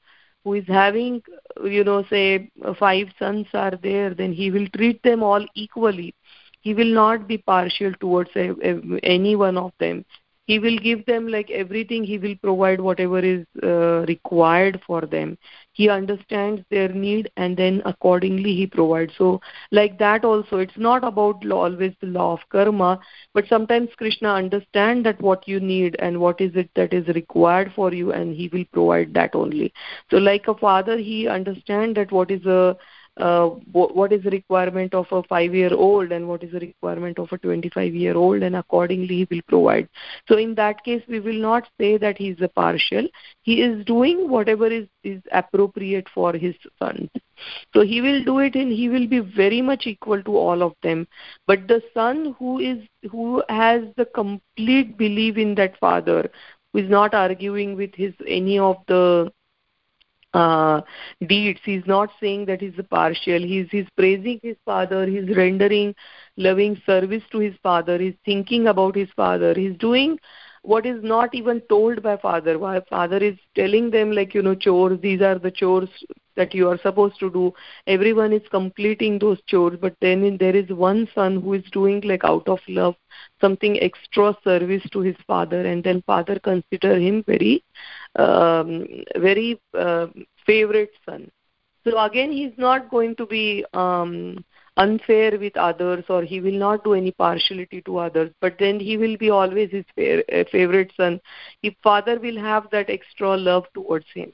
[0.43, 1.21] who is having
[1.63, 6.13] you know say five sons are there then he will treat them all equally.
[6.61, 10.05] He will not be partial towards a, a, any one of them
[10.49, 12.03] he will give them like everything.
[12.05, 15.37] He will provide whatever is uh, required for them.
[15.73, 19.13] He understands their need and then accordingly he provides.
[19.17, 22.99] So like that also it's not about law, always the law of karma
[23.33, 27.71] but sometimes krishna understand that what you need and what is it that is required
[27.75, 29.73] for you and he will provide that only.
[30.11, 32.75] So like a father he understand that what is a
[33.17, 37.19] uh, what is the requirement of a 5 year old and what is the requirement
[37.19, 39.89] of a 25 year old and accordingly he will provide.
[40.27, 43.07] So in that case we will not say that he is a partial.
[43.41, 47.09] He is doing whatever is is appropriate for his son.
[47.73, 50.73] So he will do it and he will be very much equal to all of
[50.83, 51.07] them.
[51.47, 52.79] But the son who is
[53.11, 56.29] who has the complete belief in that father
[56.71, 59.31] who is not arguing with his any of the
[60.33, 60.81] uh,
[61.27, 61.59] deeds.
[61.63, 63.39] He's not saying that he's a partial.
[63.39, 65.05] He's he's praising his father.
[65.05, 65.95] He's rendering
[66.37, 67.97] loving service to his father.
[67.97, 69.53] He's thinking about his father.
[69.53, 70.19] He's doing
[70.61, 72.59] what is not even told by father.
[72.59, 74.99] Why father is telling them like you know chores.
[75.01, 75.89] These are the chores
[76.39, 77.53] that you are supposed to do.
[77.87, 82.23] Everyone is completing those chores, but then there is one son who is doing like
[82.23, 82.95] out of love
[83.41, 87.63] something extra service to his father, and then father consider him very
[88.15, 90.07] um, very uh,
[90.45, 91.29] favorite son.
[91.85, 94.43] So again, he's not going to be um,
[94.77, 98.97] unfair with others or he will not do any partiality to others but then he
[98.97, 99.85] will be always his
[100.51, 101.19] favorite son
[101.61, 104.31] his father will have that extra love towards him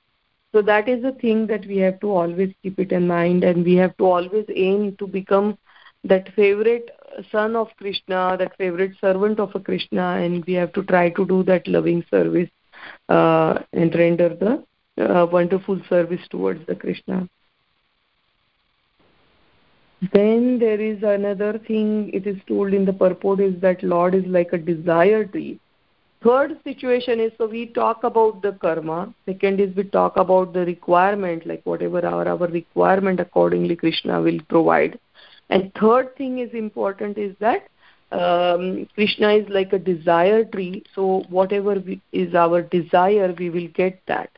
[0.55, 3.69] so that is the thing that we have to always keep it in mind and
[3.69, 5.57] we have to always aim to become
[6.03, 6.91] that favorite
[7.31, 11.25] son of krishna that favorite servant of a krishna and we have to try to
[11.33, 12.49] do that loving service
[13.09, 14.63] uh, and render the
[14.97, 17.27] uh, wonderful service towards the Krishna.
[20.13, 24.25] Then there is another thing it is told in the purport is that Lord is
[24.25, 25.59] like a desire tree.
[26.25, 29.13] Third situation is so we talk about the karma.
[29.27, 34.39] Second is we talk about the requirement, like whatever our, our requirement accordingly Krishna will
[34.49, 34.99] provide.
[35.51, 37.67] And third thing is important is that
[38.11, 43.67] um, krishna is like a desire tree so whatever we, is our desire we will
[43.73, 44.29] get that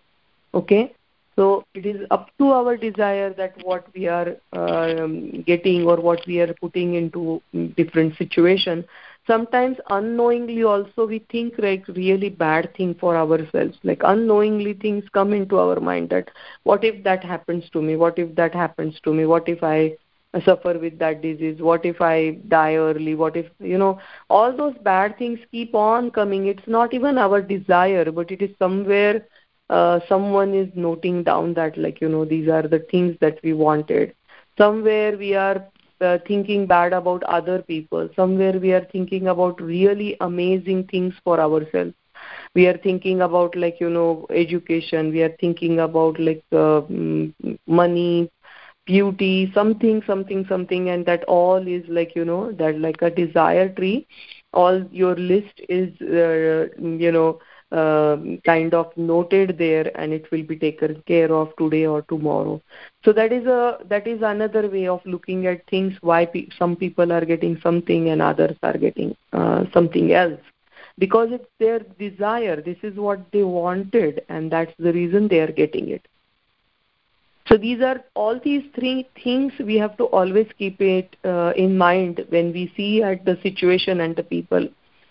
[0.54, 0.94] okay
[1.36, 6.26] so it is up to our desire that what we are um, getting or what
[6.26, 7.42] we are putting into
[7.76, 8.84] different situation
[9.28, 13.78] sometimes unknowingly also we think like really bad thing for ourselves.
[13.84, 16.30] Like unknowingly things come into our mind that
[16.64, 17.96] what if that happens to me?
[17.96, 19.26] What if that happens to me?
[19.26, 19.94] What if i
[20.46, 21.62] suffer with that disease?
[21.62, 23.16] What if i die early?
[23.16, 26.48] What if you know all those bad things keep on coming.
[26.48, 29.26] It's not even our desire but it is somewhere
[29.70, 33.54] uh, someone is noting down that like you know these are the things that we
[33.54, 34.14] wanted.
[34.58, 35.66] Somewhere we are
[36.02, 38.10] uh, thinking bad about other people.
[38.16, 41.94] Somewhere we are thinking about really amazing things for ourselves.
[42.56, 45.12] We are thinking about like you know education.
[45.12, 46.82] We are thinking about like uh,
[47.68, 48.30] money
[48.86, 53.70] beauty something something something and that all is like you know that like a desire
[53.70, 54.08] tree.
[54.54, 57.40] All your list is uh, you know
[57.72, 62.62] uh, kind of noted there and it will be taken care of today or tomorrow.
[63.04, 66.76] So that is a that is another way of looking at things why pe- some
[66.76, 70.40] people are getting something and others are getting uh, something else.
[70.98, 75.52] Because it's their desire this is what they wanted and that's the reason they are
[75.52, 76.08] getting it.
[77.48, 81.78] So these are all these three things we have to always keep it uh, in
[81.78, 84.68] mind when we see at the situation and the people.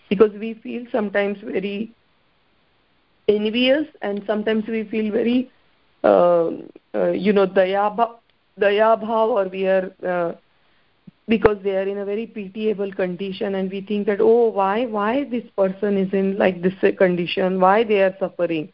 [0.09, 1.91] Because we feel sometimes very
[3.27, 5.51] envious and sometimes we feel very
[6.03, 6.49] uh,
[6.95, 10.33] uh, you know daya bhav or we are uh,
[11.27, 15.25] because they are in a very pitiable condition and we think that oh why why
[15.25, 17.59] this person is in like this condition?
[17.59, 18.71] Why they are suffering?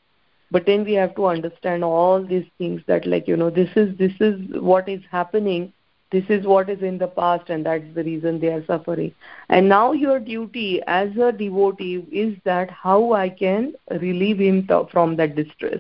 [0.52, 3.98] But then we have to understand all these things that like you know this is
[3.98, 5.74] this is what is happening
[6.13, 9.12] this is what is in the past and that's the reason they are suffering.
[9.49, 15.17] And now your duty as a devotee is that how i can relieve him from
[15.17, 15.80] that distress.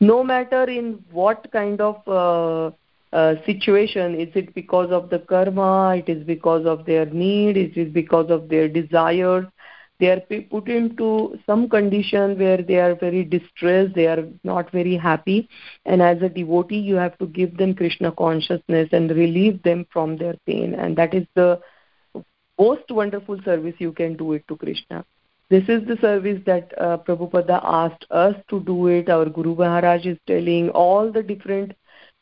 [0.00, 2.70] No matter in what kind of uh,
[3.16, 7.76] uh, situation is it because of the karma it is because of their need it
[7.76, 9.46] is because of their desires
[10.00, 14.96] they are put into some condition where they are very distressed they are not very
[14.96, 15.48] happy.
[15.84, 20.16] And as a devotee you have to give them krishna consciousness and relieve them from
[20.16, 20.74] their pain.
[20.74, 21.60] And that is the
[22.58, 25.04] most wonderful service you can do it to krishna.
[25.50, 29.08] This is the service that uh, prabhupada asked us to do it.
[29.08, 31.72] Our guru maharaj is telling all the different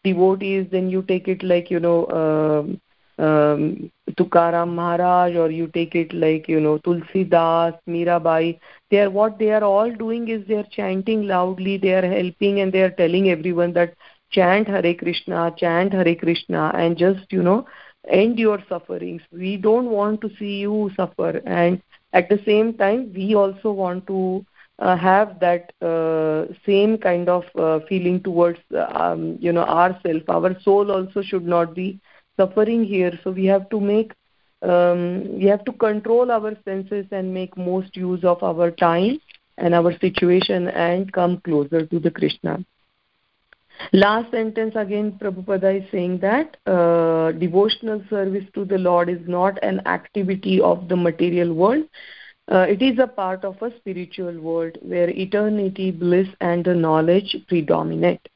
[0.04, 2.80] devotees then you take it like you know um,
[3.18, 8.58] um, Tukaram Maharaj or you take it like you know Tulsi Das, Mirabai.
[8.90, 11.78] They are what they are all doing is they are chanting loudly.
[11.78, 13.94] They are helping and they are telling everyone that
[14.30, 17.66] chant Hare Krishna, chant Hare Krishna, and just you know
[18.08, 19.22] end your sufferings.
[19.32, 21.80] We don't want to see you suffer, and
[22.12, 24.44] at the same time we also want to
[24.78, 28.60] uh, have that uh, same kind of uh, feeling towards
[28.94, 31.98] um, you know ourself our soul also should not be
[32.38, 33.12] suffering here.
[33.22, 34.12] So we have to make
[34.62, 39.20] um, we have to control our senses and make most use of our time
[39.56, 42.64] and our situation and come closer to the krishna.
[43.92, 49.62] Last sentence again prabhupada is saying that uh, devotional service to the lord is not
[49.62, 51.84] an activity of the material world.
[52.50, 58.26] Uh, it is a part of a spiritual world where eternity, bliss, and knowledge predominate.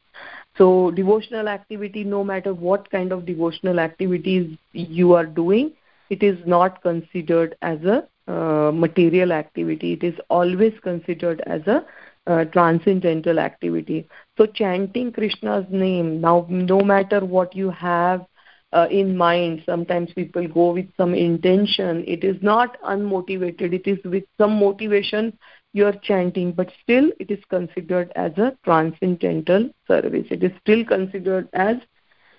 [0.56, 5.72] So, devotional activity, no matter what kind of devotional activities you are doing,
[6.10, 9.94] it is not considered as a uh, material activity.
[9.94, 11.84] It is always considered as a
[12.26, 14.06] uh, transcendental activity.
[14.36, 18.26] So, chanting Krishna's name, now, no matter what you have
[18.72, 23.98] uh, in mind sometimes people go with some intention it is not unmotivated it is
[24.04, 25.36] with some motivation
[25.72, 30.26] you are chanting but still it is considered as a transcendental service.
[30.30, 31.76] It is still considered as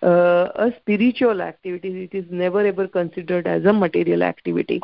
[0.03, 2.09] uh, a spiritual activity.
[2.11, 4.81] It is never ever considered as a material activity.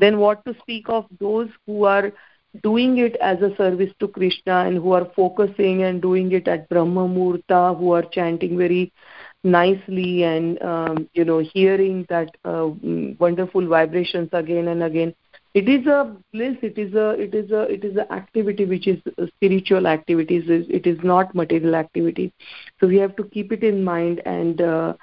[0.00, 2.12] Then what to speak of those who are
[2.62, 6.68] doing it as a service to krishna and who are focusing and doing it at
[6.68, 8.92] brahma muhurta who are chanting very
[9.42, 12.68] nicely and um, you know hearing that uh,
[13.18, 15.14] wonderful vibrations again and again
[15.54, 18.86] it is a bliss it is a it is a it is an activity which
[18.86, 18.98] is
[19.36, 22.32] spiritual activities it is not material activity.
[22.80, 24.94] So we have to keep it in mind and uh,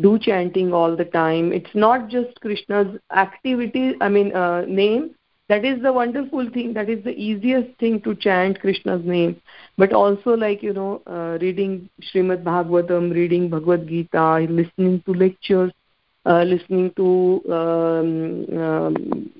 [0.00, 1.52] do chanting all the time.
[1.52, 5.14] It's not just krishna's activity i mean uh, name.
[5.48, 9.40] That is the wonderful thing that is the easiest thing to chant krishna's name.
[9.76, 15.72] But also like you know uh, reading Srimad Bhagavatam, reading Bhagavad Gita, listening to lectures,
[16.24, 19.30] uh, listening to um, um,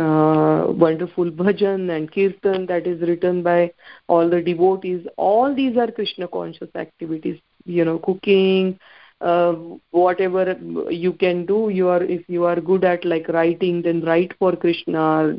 [0.00, 3.72] uh, wonderful bhajan and kirtan that is written by
[4.06, 5.06] all the devotees.
[5.16, 7.38] All these are Krishna conscious activities.
[7.64, 8.78] You know, cooking,
[9.20, 9.52] uh,
[9.90, 10.56] whatever
[10.90, 14.56] you can do you are if you are good at like writing then write for
[14.56, 15.36] krishna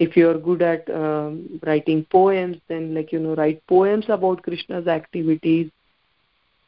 [0.00, 4.42] if you are good at um, writing poems then like you know write poems about
[4.42, 5.70] krishna's activities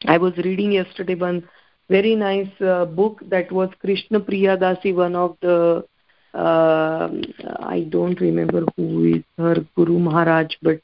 [0.07, 1.43] i was reading yesterday one
[1.89, 5.85] very nice uh, book that was krishna priyadasi one of the
[6.35, 10.81] i don't remember who is her guru maharaj but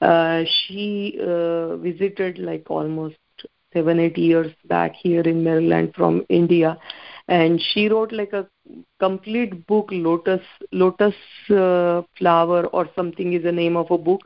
[0.00, 3.16] uh, she uh, visited like almost
[3.72, 6.76] seven eight years back here in maryland from india.
[7.28, 8.46] And she wrote like a
[9.00, 10.40] complete book lotus
[10.72, 11.14] lotus
[11.50, 14.20] uh, flower or something is the name of a book.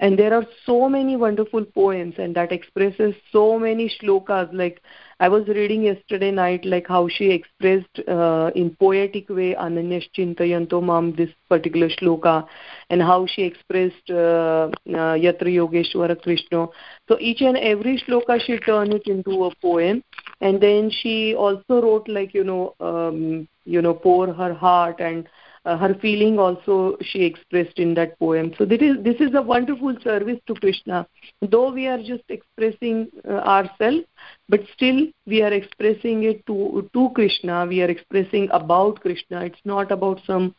[0.00, 4.80] And there are so many wonderful poems and that expresses so many shlokas like
[5.20, 10.82] i was reading yesterday night like how she expressed uh, in poetic way ananyash chintayanto
[10.82, 12.46] mam this particular shloka
[12.90, 14.68] and how she expressed uh,
[15.00, 16.66] uh, yatra yogeshwara krishna.
[17.08, 20.02] So each and every shloka she turned it into a poem.
[20.40, 25.28] And then she also wrote like you know um, you know pour her heart and
[25.68, 28.52] uh, her feeling also she expressed in that poem.
[28.56, 31.06] So this is this is a wonderful service to krishna.
[31.42, 34.04] Though we are just expressing uh, ourselves
[34.48, 37.66] but still we are expressing it to to krishna.
[37.66, 39.44] We are expressing about krishna.
[39.44, 40.54] It's not about some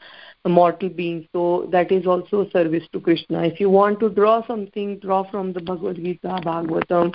[0.46, 1.28] mortal being.
[1.34, 3.44] So that is also a service to krishna.
[3.44, 7.14] If you want to draw something draw from the bhagavad gita bhagavatam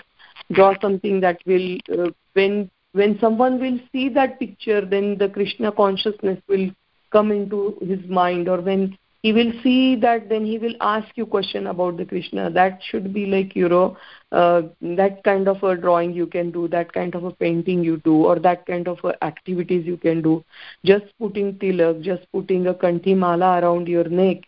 [0.52, 5.70] draw something that will uh, when when someone will see that picture then the krishna
[5.72, 6.70] consciousness will
[7.14, 7.62] come into
[7.92, 8.84] his mind or when
[9.24, 12.50] he will see that then he will ask you question about the krishna.
[12.50, 13.96] That should be like you know
[14.32, 17.96] uh, that kind of a drawing you can do that kind of a painting you
[18.08, 20.44] do or that kind of activities you can do.
[20.84, 24.44] Just putting tilak just putting a kanthi mala around your neck.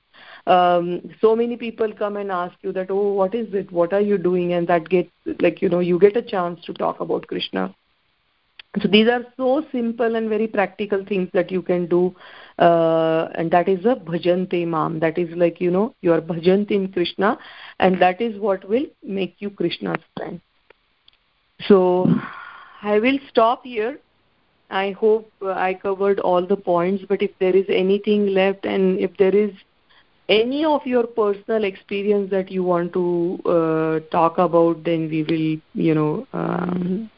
[0.47, 3.73] Um, so many people come and ask you that oh what is it?
[3.73, 4.53] What are you doing?
[4.53, 5.11] And that gets
[5.41, 7.75] like you know you get a chance to talk about krishna
[8.83, 12.14] so these are so simple and very practical things that you can do
[12.59, 15.01] uh, and that is a bhajante imam.
[15.01, 17.39] That is like you know you are bhajantim krishna
[17.79, 20.41] and that is what will make you krishna's friend.
[21.66, 22.09] So
[22.83, 23.99] i will stop here.
[24.68, 28.99] I hope uh, i covered all the points but if there is anything left and
[28.99, 29.53] if there is
[30.29, 35.85] any of your personal experience that you want to uh, talk about then we will
[35.85, 37.09] you know um,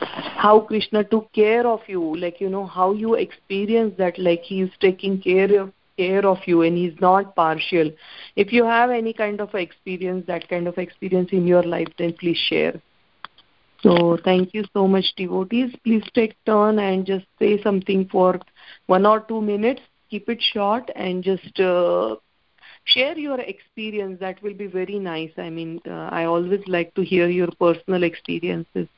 [0.00, 4.60] how krishna took care of you like you know how you experience that like he
[4.62, 7.90] is taking care of care of you and he's not partial.
[8.36, 12.14] If you have any kind of experience that kind of experience in your life then
[12.18, 12.80] please share.
[13.82, 15.74] So thank you so much devotees.
[15.84, 18.38] Please take turn and just say something for
[18.86, 19.82] one or two minutes.
[20.10, 22.16] Keep it short and just uh,
[22.84, 24.18] share your experience.
[24.20, 25.32] That will be very nice.
[25.36, 28.88] I mean uh, i always like to hear your personal experiences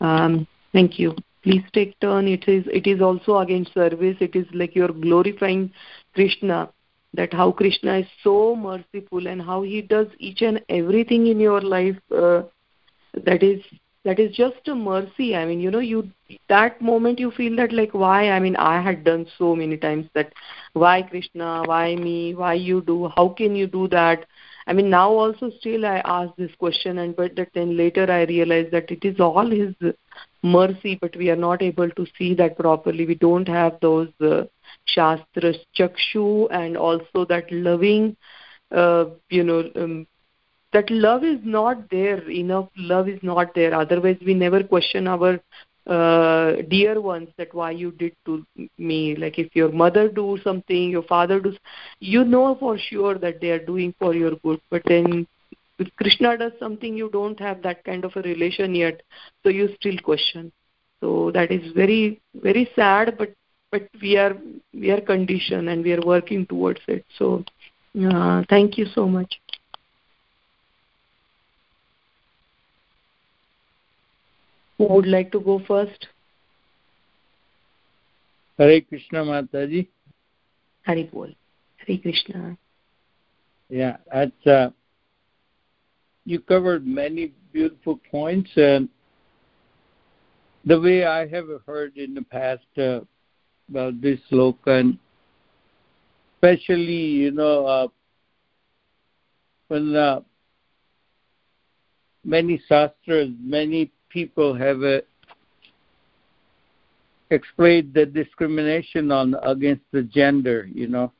[0.00, 1.14] um, thank you.
[1.42, 2.28] Please take turn.
[2.28, 4.16] It is it is also again service.
[4.20, 5.72] It is like you're glorifying
[6.14, 6.68] krishna
[7.14, 11.60] that how krishna is so merciful and how he does each and everything in your
[11.60, 12.42] life uh,
[13.24, 13.62] that is
[14.04, 15.34] that is just a mercy.
[15.34, 16.10] I mean you know you
[16.48, 18.30] that moment you feel that like why?
[18.30, 20.32] I mean i had done so many times that
[20.74, 21.62] why krishna?
[21.64, 22.34] Why me?
[22.34, 23.08] Why you do?
[23.16, 24.26] How can you do that
[24.70, 28.68] i mean now also still i ask this question and but then later i realize
[28.72, 29.92] that it is all his
[30.42, 33.06] mercy but we are not able to see that properly.
[33.06, 34.44] We don't have those uh,
[34.86, 38.16] shastras chakshu and also that loving
[38.70, 40.06] uh, you know um,
[40.72, 43.74] that love is not there enough love is not there.
[43.74, 45.40] Otherwise we never question our
[45.86, 48.44] uh, dear ones that why you did to
[48.78, 49.16] me.
[49.16, 51.56] Like if your mother do something your father does
[52.00, 54.60] you know for sure that they are doing for your good.
[54.70, 55.26] But then
[55.78, 59.02] if krishna does something you don't have that kind of a relation yet.
[59.42, 60.52] So you still question.
[61.00, 63.32] So that is very very sad but
[63.70, 64.36] but we are
[64.74, 67.04] we are conditioned and we are working towards it.
[67.18, 67.44] So
[68.04, 69.40] uh, thank you so much
[74.80, 76.06] Who would like to go first?
[78.56, 79.88] Hare Krishna Mataji.
[80.84, 81.28] Hare Bol.
[81.86, 82.56] Hare Krishna.
[83.68, 84.70] Yeah, that's, uh,
[86.24, 88.88] you covered many beautiful points and
[90.64, 93.00] the way I have heard in the past uh,
[93.68, 94.98] about this sloka and
[96.36, 97.88] especially, you know, uh,
[99.68, 100.20] when uh,
[102.24, 105.00] many sastras, many people have uh,
[107.30, 111.12] explained the discrimination on against the gender, you know,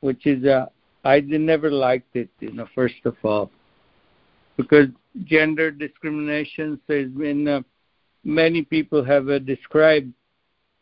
[0.00, 0.66] which is uh,
[1.04, 3.50] I never liked it, you know, first of all,
[4.56, 4.88] because
[5.24, 7.62] gender discrimination has been uh,
[8.24, 10.12] many people have uh, described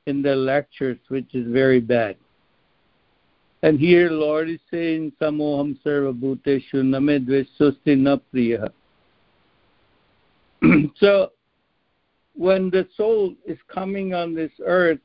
[0.07, 2.17] in their lectures, which is very bad.
[3.63, 8.71] And here, Lord is saying, Samoham sarva bhuteshu name dvesusti na priya.
[10.97, 11.33] so
[12.35, 15.01] when the soul is coming on this earth,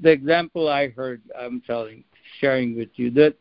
[0.00, 2.04] the example I heard, I'm telling,
[2.40, 3.36] sharing with you, that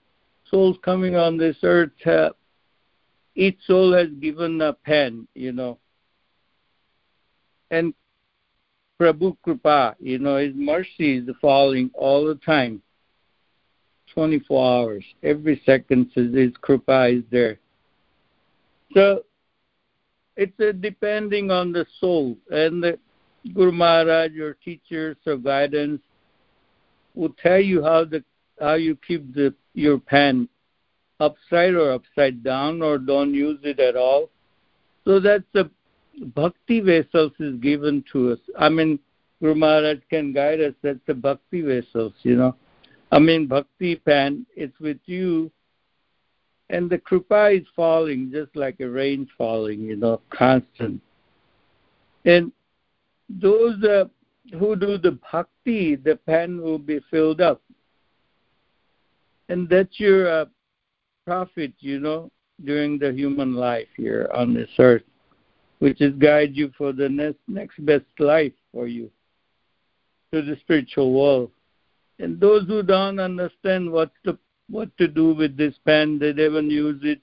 [0.49, 2.29] souls coming on this earth, uh,
[3.35, 5.79] each soul has given a pen, you know,
[7.71, 7.93] and
[9.01, 12.81] Prabhu Kripa, you know, His mercy is falling all the time,
[14.13, 15.03] 24 hours.
[15.23, 17.59] Every second His Kripa is there.
[18.93, 19.23] So
[20.35, 22.97] it's uh, depending on the soul and the
[23.53, 26.01] Guru Maharaj, your teachers or guidance
[27.13, 28.23] will tell you how the
[28.59, 30.47] how you keep the your pen
[31.19, 34.29] upside or upside down or don't use it at all.
[35.05, 35.69] So that's the
[36.35, 38.39] bhakti vessels is given to us.
[38.57, 38.99] I mean
[39.41, 42.55] Guru Maharaj can guide us, that's the bhakti vessels, you know.
[43.11, 45.51] I mean bhakti pen, it's with you
[46.73, 50.99] and the kripa is falling just like a rain falling, you know, constant.
[52.25, 52.51] And
[53.29, 54.05] those uh,
[54.57, 57.61] who do the bhakti, the pen will be filled up.
[59.49, 60.45] And that's your uh,
[61.27, 62.31] profit, you know,
[62.65, 65.03] during the human life here on this earth,
[65.77, 69.11] which is guide you for the next, next best life for you
[70.33, 71.51] to the spiritual world.
[72.17, 74.39] And those who don't understand what's the
[74.69, 76.19] what to do with this pen.
[76.19, 77.19] They never use it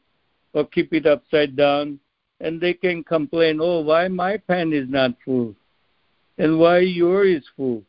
[0.53, 1.99] or keep it upside down.
[2.41, 5.55] And they can complain, oh, why my pen is not full?
[6.39, 7.83] And why yours is full?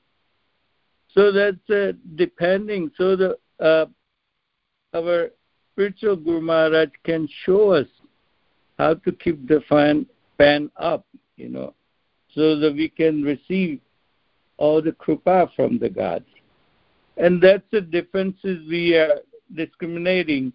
[1.14, 2.92] So that's uh, depending.
[2.98, 3.86] So the uh,
[4.94, 5.30] our
[5.72, 7.88] spiritual Guru Maharaj can show us
[8.78, 10.06] how to keep the fan,
[10.38, 11.06] pen up,
[11.38, 11.74] you know,
[12.34, 13.80] so that we can receive
[14.58, 16.26] all the kripa from the gods.
[17.18, 19.20] And that's the differences we are
[19.56, 20.54] discriminating.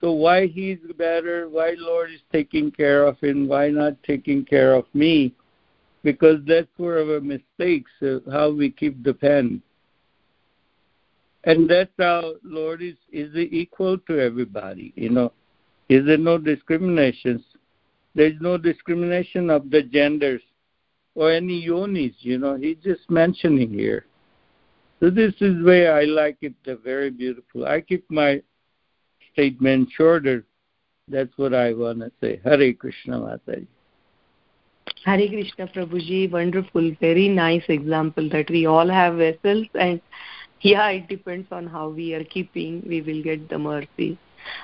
[0.00, 4.74] So why he's better, why Lord is taking care of him, why not taking care
[4.74, 5.34] of me?
[6.04, 9.60] Because that's where our mistakes, uh, how we keep the pen.
[11.44, 15.32] And that's how Lord is, is equal to everybody, you know.
[15.88, 17.42] Is there no discriminations?
[18.14, 20.42] There's no discrimination of the genders.
[21.14, 24.06] or any yonis, you know, he's just mentioning here.
[25.00, 27.66] So this is where I like it, very beautiful.
[27.66, 28.42] I keep my
[29.32, 30.44] statement shorter.
[31.06, 32.40] That's what I want to say.
[32.44, 33.66] Hare Krishna Mataji.
[35.04, 40.00] Hare Krishna Prabhuji, wonderful, very nice example that we all have vessels and
[40.60, 44.18] yeah, it depends on how we are keeping, we will get the mercy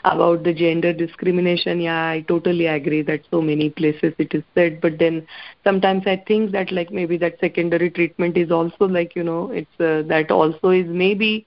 [0.04, 1.80] about the gender discrimination.
[1.80, 5.26] Yeah i totally agree that so many places it is said but then
[5.64, 9.80] sometimes i think that like maybe that secondary treatment is also like you know it's
[9.80, 11.46] uh, that also is maybe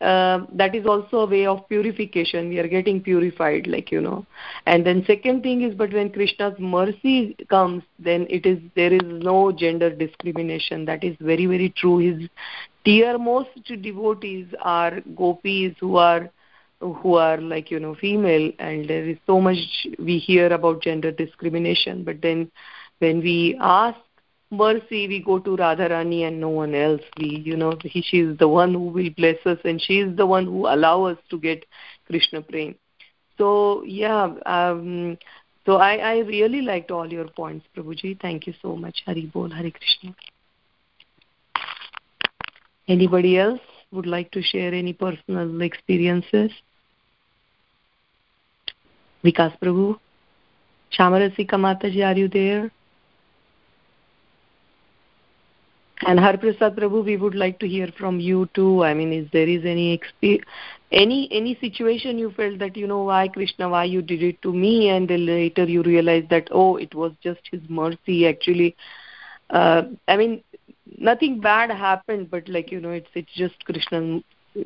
[0.00, 2.48] uh, that is also a way of purification.
[2.48, 4.26] We are getting purified like you know.
[4.66, 9.02] And then second thing is but when krishna's mercy comes then it is there is
[9.04, 10.84] no gender discrimination.
[10.86, 11.98] That is very very true.
[11.98, 12.28] His
[12.84, 16.30] dearmost devotees are gopis who are
[16.92, 21.10] who are like you know female and there is so much we hear about gender
[21.10, 22.04] discrimination.
[22.04, 22.50] But then
[22.98, 23.98] when we ask
[24.50, 27.00] mercy we go to radharani and no one else.
[27.18, 30.16] We you know he, she is the one who will bless us and she is
[30.16, 31.64] the one who allow us to get
[32.06, 32.74] krishna prem.
[33.38, 35.18] So yeah um,
[35.64, 38.20] so i i really liked all your points prabhuji.
[38.20, 39.02] Thank you so much.
[39.06, 40.14] Hari bol hari krishna.
[42.86, 43.60] Anybody else
[43.90, 46.50] would like to share any personal experiences
[49.24, 49.98] Vikas Prabhu.
[50.92, 52.70] Shamarasika Mataji, are you there?
[56.06, 58.84] And Harprasad Prabhu, we would like to hear from you too.
[58.84, 60.00] I mean, is there is any
[60.92, 64.52] any any situation you felt that you know why Krishna, why you did it to
[64.52, 68.26] me, and then later you realize that oh, it was just His mercy.
[68.26, 68.76] Actually,
[69.50, 70.42] uh, I mean,
[70.98, 74.20] nothing bad happened, but like you know, it's it's just Krishna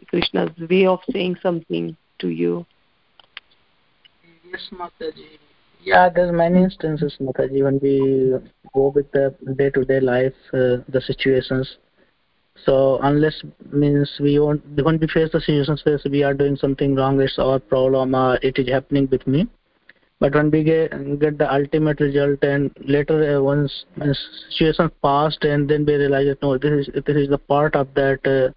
[0.09, 2.67] Krishna's way of saying something to you.
[4.51, 5.39] Yes, Mataji.
[5.83, 8.35] Yeah, there's many instances, Mataji, when we
[8.75, 11.77] go with the day-to-day life, uh, the situations.
[12.65, 16.97] So unless means we won't when we face the situations where we are doing something
[16.97, 19.49] wrong, it's our problem, or it is happening with me.
[20.19, 20.91] But when we get,
[21.21, 23.85] get the ultimate result, and later uh, once
[24.51, 27.95] situation passed, and then we realize that no, this is this is the part of
[27.95, 28.53] that uh,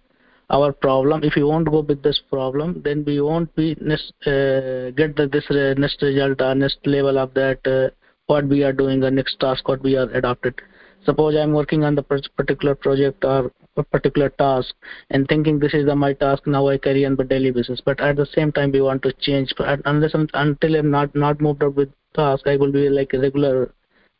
[0.52, 1.24] our problem.
[1.24, 5.50] If we won't go with this problem then we won't be uh, get the, this
[5.50, 7.88] uh, next result or next level of that uh,
[8.26, 10.60] what we are doing the next task what we are adopted.
[11.04, 14.74] Suppose i'm working on the particular project or a particular task
[15.10, 17.98] and thinking this is the, my task now i carry on the daily business but
[18.00, 19.52] at the same time we want to change.
[19.56, 23.14] But unless I'm, until i'm not not moved up with task i will be like
[23.14, 23.72] a regular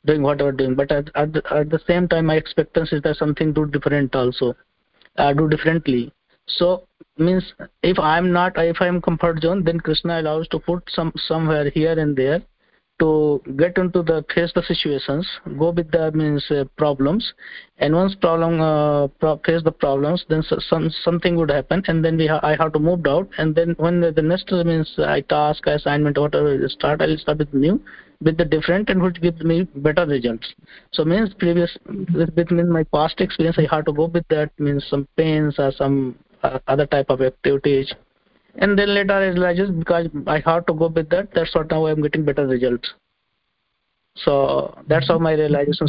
[0.07, 0.75] doing whatever doing.
[0.75, 4.17] But at, at, the, at the same time my expectation is that something do different
[4.17, 4.55] also
[5.19, 6.11] uh, do differently
[6.57, 6.87] so
[7.19, 11.71] means if i'm not if i'm comfort zone then krishna allows to put some somewhere
[11.71, 12.43] here and there
[13.03, 15.29] to get into the face the situations
[15.59, 17.33] go with the means uh, problems.
[17.79, 22.17] And once problem uh, pro face the problems then some something would happen and then
[22.17, 23.29] we ha i have to move out.
[23.39, 27.53] And then when the, the next means i task assignment whatever start i'll start with
[27.55, 27.81] new
[28.21, 30.55] with the different and which gives me better results.
[30.93, 31.77] So means previous
[32.15, 35.73] with, with my past experience i have to go with that means some pains or
[35.73, 37.93] some other type of activities.
[38.57, 41.87] And then later I realized because I have to go with that that's what now
[41.87, 42.91] I'm getting better results.
[44.17, 45.89] So that's how my realization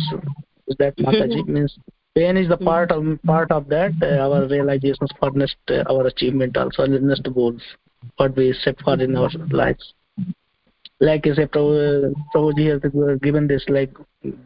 [0.68, 1.46] is that Mataji.
[1.48, 1.78] Means
[2.16, 6.08] pain is the part of part of that uh, our realizations for next uh, our
[6.08, 7.62] achievement also next goals
[8.18, 9.94] what we set for in our lives.
[11.00, 13.92] Like I say Prabhu, Prabhuji has given this like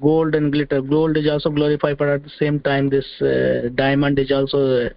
[0.02, 0.82] gold and glitter.
[0.82, 4.90] Gold is also glorified but at the same time this uh, diamond is also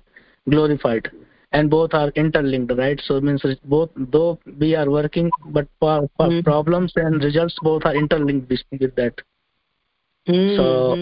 [0.49, 1.11] glorified.
[1.53, 3.01] And both are interlinked right?
[3.05, 6.45] So it means both though we are working but for, for mm.
[6.45, 9.15] problems and results both are interlinked with that.
[10.29, 10.57] Mm.
[10.57, 10.97] so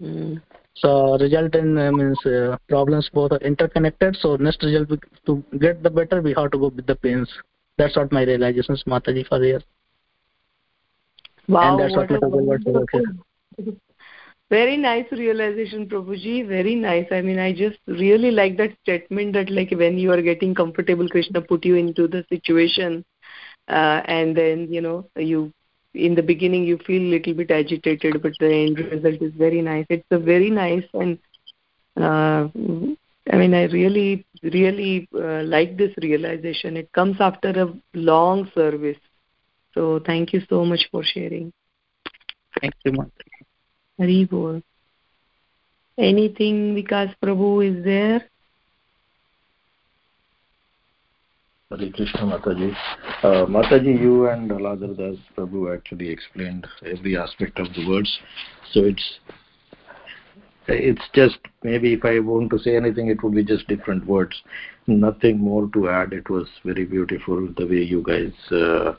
[0.00, 0.40] mm.
[0.74, 4.16] so result and uh, means uh, problems both are interconnected.
[4.16, 4.88] So next result
[5.26, 7.28] to get the better we have to go with the pains.
[7.76, 9.60] That's what my realizations mataji for here
[11.50, 12.60] wow and that's what, what
[13.58, 13.72] my
[14.50, 16.46] very nice realization prabhuji.
[16.46, 17.06] Very nice.
[17.12, 21.08] I mean i just really like that statement that like when you are getting comfortable
[21.08, 23.04] krishna put you into the situation
[23.68, 25.52] uh, and then you know you
[25.94, 29.62] in the beginning you feel a little bit agitated but the end result is very
[29.62, 29.86] nice.
[29.88, 31.18] It's a very nice and
[31.96, 32.48] uh,
[33.32, 36.76] i mean i really really uh, like this realization.
[36.76, 38.98] It comes after a long service.
[39.74, 41.52] So thank you so much for sharing.
[42.60, 43.10] Thank you Mata.
[44.00, 44.62] Hari Bol.
[45.98, 48.24] Anything Vikas Prabhu is there?
[51.70, 52.74] Hare Krishna Mataji.
[53.22, 58.10] Uh, Mataji, you and Haladhar Das Prabhu actually explained every aspect of the words.
[58.72, 59.20] So it's
[60.68, 64.42] it's just maybe if i want to say anything it would be just different words
[64.86, 68.92] nothing more to add it was very beautiful the way you guys uh,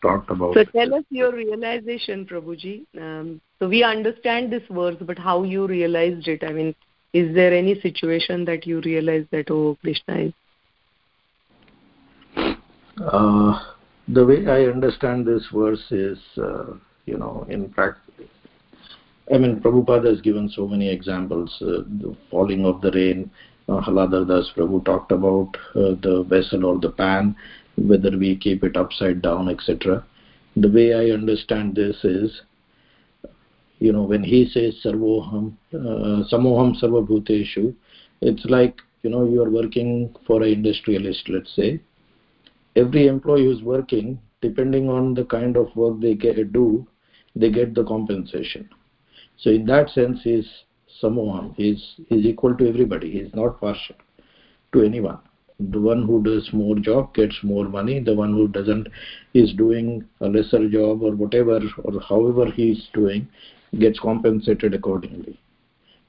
[0.00, 5.16] talked about so tell us your realization prabhuji um, so we understand this verse but
[5.16, 6.74] how you realized it i mean
[7.12, 10.32] is there any situation that you realized that oh krishna is
[13.00, 13.52] uh,
[14.08, 16.72] the way i understand this verse is uh,
[17.06, 18.08] you know in practice
[19.32, 23.30] I mean, Prabhupada has given so many examples, uh, the falling of the rain,
[23.68, 27.36] uh, Haladhar Das Prabhu talked about uh, the vessel or the pan,
[27.76, 30.04] whether we keep it upside down, etc.
[30.56, 32.42] The way I understand this is,
[33.82, 37.74] you know, when he says sarvoham, uh, samoham sarvabhuteshu,
[38.20, 41.80] it's like, you know, you are working for an industrialist, let's say.
[42.76, 46.86] Every employee who's working, depending on the kind of work they get, do,
[47.34, 48.68] they get the compensation.
[49.36, 50.48] So in that sense, he's
[51.02, 51.54] samoham.
[51.56, 53.10] He's, he's equal to everybody.
[53.10, 53.96] He's not partial
[54.74, 55.18] to anyone.
[55.60, 58.00] The one who does more job gets more money.
[58.00, 58.88] The one who doesn't
[59.34, 63.28] is doing a lesser job or whatever or however he is doing
[63.78, 65.38] gets compensated accordingly.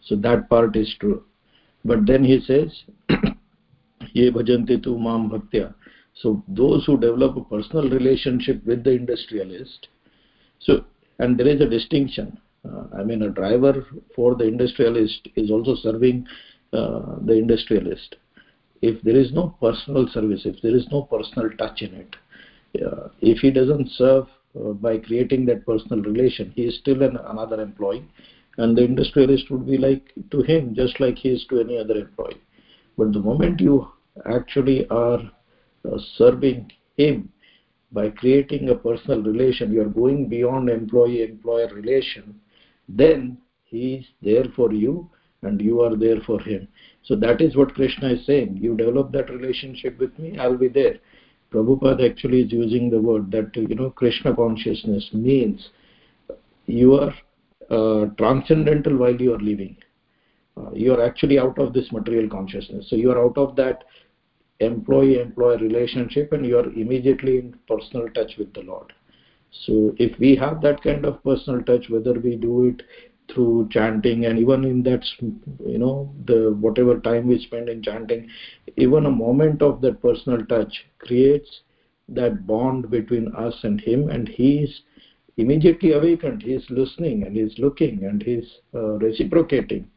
[0.02, 1.24] So that part is true.
[1.86, 2.84] But then he says,
[4.14, 5.74] Ye bhajanti tu mam bhaktya.
[6.16, 9.88] So those who develop a personal relationship with the industrialist,
[10.60, 10.86] so
[11.20, 12.38] and there is a distinction.
[12.66, 13.86] Uh, I mean, a driver
[14.16, 16.26] for the industrialist is also serving
[16.72, 18.16] uh, the industrialist.
[18.84, 22.15] If there is no personal service, if there is no personal touch in it,
[22.86, 24.25] uh, if he doesn't serve
[24.59, 28.05] uh, by creating that personal relation, he is still an, another employee,
[28.57, 31.95] and the industrialist would be like to him just like he is to any other
[31.95, 32.41] employee.
[32.97, 33.88] But the moment you
[34.25, 35.21] actually are
[35.89, 37.29] uh, serving him
[37.93, 42.38] by creating a personal relation, you are going beyond employee-employer relation,
[42.89, 45.09] then he is there for you
[45.41, 46.67] and you are there for him.
[47.04, 48.58] So that is what Krishna is saying.
[48.62, 50.95] You develop that relationship with me, I'll be there.
[51.51, 55.70] Prabhupada actually is using the word that, you know, Krishna consciousness means
[56.66, 57.14] you are
[57.70, 59.78] uh, transcendental while you are living.
[60.56, 62.89] Uh, you are actually out of this material consciousness.
[62.89, 63.84] So you are out of that
[64.60, 68.93] employee-employer relationship and you are immediately in personal touch with the Lord.
[69.66, 72.82] So if we have that kind of personal touch, whether we do it
[73.34, 75.03] through chanting and even in that
[75.65, 78.29] you know the whatever time we spend in chanting
[78.77, 81.61] even a moment of that personal touch creates
[82.09, 84.81] that bond between us and him and he is
[85.38, 86.43] immediately awakened.
[86.43, 89.88] He is listening and he is looking and he is uh, reciprocating.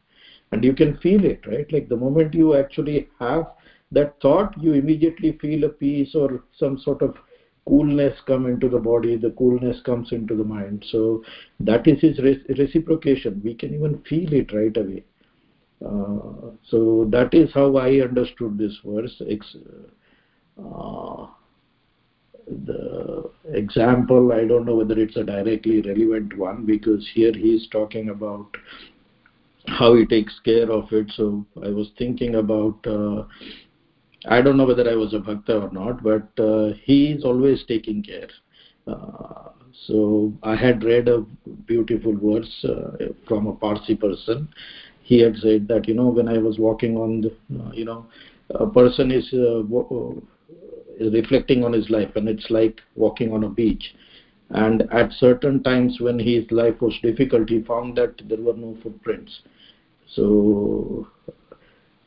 [0.51, 1.71] And you can feel it right?
[1.71, 3.45] Like the moment you actually have
[3.91, 7.15] that thought you immediately feel a peace or some sort of
[7.67, 10.85] coolness come into the body the coolness comes into the mind.
[10.91, 11.23] So
[11.59, 12.19] that is his
[12.57, 13.41] reciprocation.
[13.43, 15.03] We can even feel it right away.
[15.85, 19.21] Uh, so that is how i understood this verse.
[20.57, 21.27] Uh,
[22.65, 27.67] the example i don't know whether it's a directly relevant one because here he is
[27.71, 28.47] talking about
[29.67, 31.11] how he takes care of it.
[31.15, 33.23] So i was thinking about uh,
[34.25, 37.63] I don't know whether I was a bhakta or not, but uh, he is always
[37.67, 38.29] taking care.
[38.87, 39.49] Uh,
[39.85, 41.25] so I had read a
[41.67, 44.47] beautiful verse uh, from a Parsi person.
[45.03, 48.07] He had said that you know when I was walking on the, uh, you know
[48.51, 50.13] a person is, uh, uh,
[50.99, 53.93] is reflecting on his life and it's like walking on a beach.
[54.49, 58.77] And at certain times when his life was difficult, he found that there were no
[58.81, 59.41] footprints.
[60.07, 61.07] So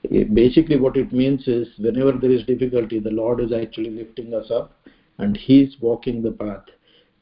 [0.08, 4.50] basically what it means is whenever there is difficulty the lord is actually lifting us
[4.50, 4.72] up
[5.18, 6.64] and he is walking the path.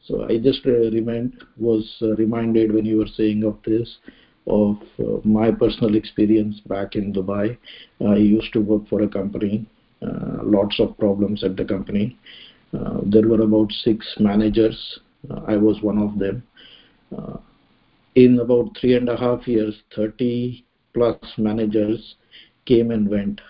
[0.05, 3.97] So i just uh, remind was uh, reminded when you were saying of this
[4.47, 7.59] of uh, my personal experience back in dubai.
[8.07, 9.67] I used to work for a company
[10.01, 12.17] uh, lots of problems at the company.
[12.73, 15.01] Uh, there were about six managers.
[15.29, 16.43] Uh, i was one of them.
[18.15, 20.65] In about three and a half years 30
[20.95, 22.15] plus managers
[22.69, 23.41] came and went.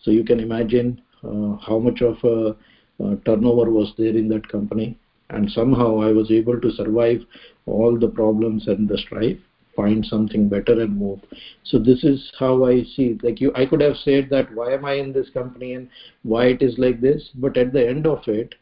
[0.00, 2.56] So you can imagine uh, how much of a
[3.04, 4.96] uh, turnover was there in that company.
[5.30, 7.20] And somehow I was able to survive
[7.66, 9.38] all the problems and the strife,
[9.76, 11.20] find something better and move.
[11.64, 13.24] So this is how I see it.
[13.24, 15.88] Like you, I could have said that why am I in this company and
[16.22, 17.28] why it is like this.
[17.34, 18.54] But at the end of it,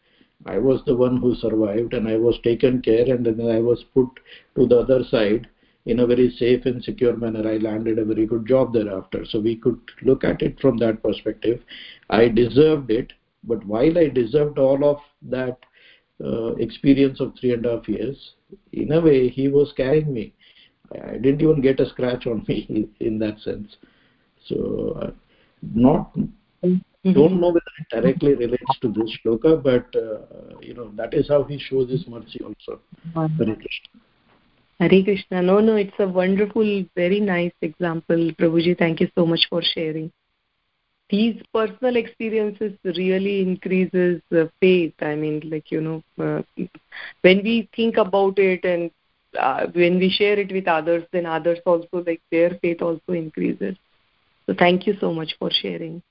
[0.44, 3.84] I was the one who survived and I was taken care and then I was
[3.94, 4.08] put
[4.56, 5.48] to the other side
[5.86, 7.48] in a very safe and secure manner.
[7.48, 9.24] I landed a very good job thereafter.
[9.24, 11.62] So we could look at it from that perspective.
[12.10, 13.12] I deserved it,
[13.44, 15.56] but while I deserved all of that
[16.22, 18.34] uh, experience of three and a half years,
[18.72, 20.34] in a way, he was carrying me.
[20.92, 23.76] I didn't even get a scratch on me in that sense.
[24.46, 25.10] So, uh,
[25.74, 27.12] not mm-hmm.
[27.12, 31.28] don't know whether it directly relates to this shloka, but uh, you know that is
[31.28, 32.80] how he shows his mercy also.
[33.14, 34.00] Hare Krishna.
[34.78, 35.42] Hare Krishna.
[35.42, 38.30] No, no, it's a wonderful, very nice example.
[38.38, 40.12] Prabhuji, thank you so much for sharing.
[41.08, 44.94] These personal experiences really increases uh, faith.
[45.00, 46.42] I mean, like, you know, uh,
[47.22, 48.90] when we think about it and
[49.38, 53.76] uh, when we share it with others, then others also, like, their faith also increases.
[54.46, 56.02] So thank you so much for sharing.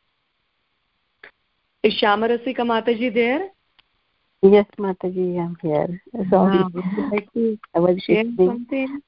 [1.83, 3.49] Is Shamarasika Mataji there?
[4.45, 6.01] Yes, Mataji, I'm here.
[6.29, 6.63] Sorry.
[7.11, 7.27] Like
[7.73, 9.01] I was share something?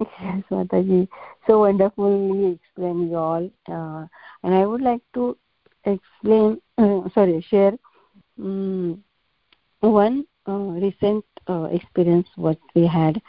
[0.00, 1.06] Yes, Mataji.
[1.46, 3.48] So wonderfully explained you all.
[3.68, 4.06] Uh,
[4.42, 5.36] and I would like to
[5.84, 7.74] explain, uh, sorry, share
[8.40, 9.04] um,
[9.78, 13.22] one uh, recent uh, experience what we had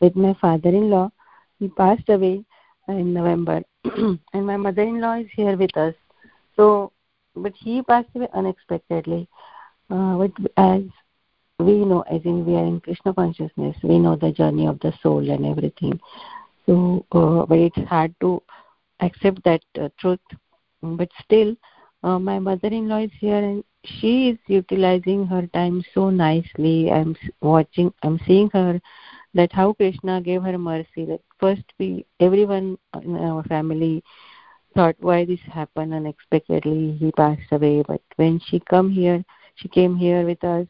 [0.00, 1.10] with my father-in-law.
[1.58, 2.42] He passed away
[2.88, 5.94] in November, and my mother-in-law is here with us.
[6.56, 6.92] So,
[7.36, 9.28] but he passed away unexpectedly.
[9.90, 10.26] Uh,
[10.56, 10.82] as
[11.58, 14.92] we know, as in we are in Krishna consciousness, we know the journey of the
[15.02, 16.00] soul and everything.
[16.66, 18.42] So, uh, but it's hard to
[19.00, 20.20] accept that uh, truth.
[20.82, 21.54] But still,
[22.02, 26.90] uh, my mother-in-law is here and she is utilizing her time so nicely.
[26.90, 28.80] I'm watching, I'm seeing her
[29.34, 31.04] that how Krishna gave her mercy.
[31.06, 34.02] That first we, everyone in our family
[34.74, 36.96] thought why this happened unexpectedly.
[36.98, 39.24] He passed away, but when she come here,
[39.54, 40.66] she came here with us.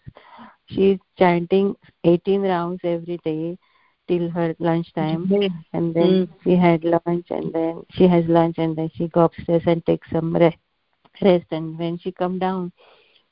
[0.66, 3.58] She's chanting 18 rounds every day
[4.08, 5.46] till her lunch time mm-hmm.
[5.72, 6.28] and then mm.
[6.42, 10.02] she had lunch and then she has lunch and then she go upstairs and take
[10.12, 10.58] some rest
[11.22, 12.70] rest and when she come down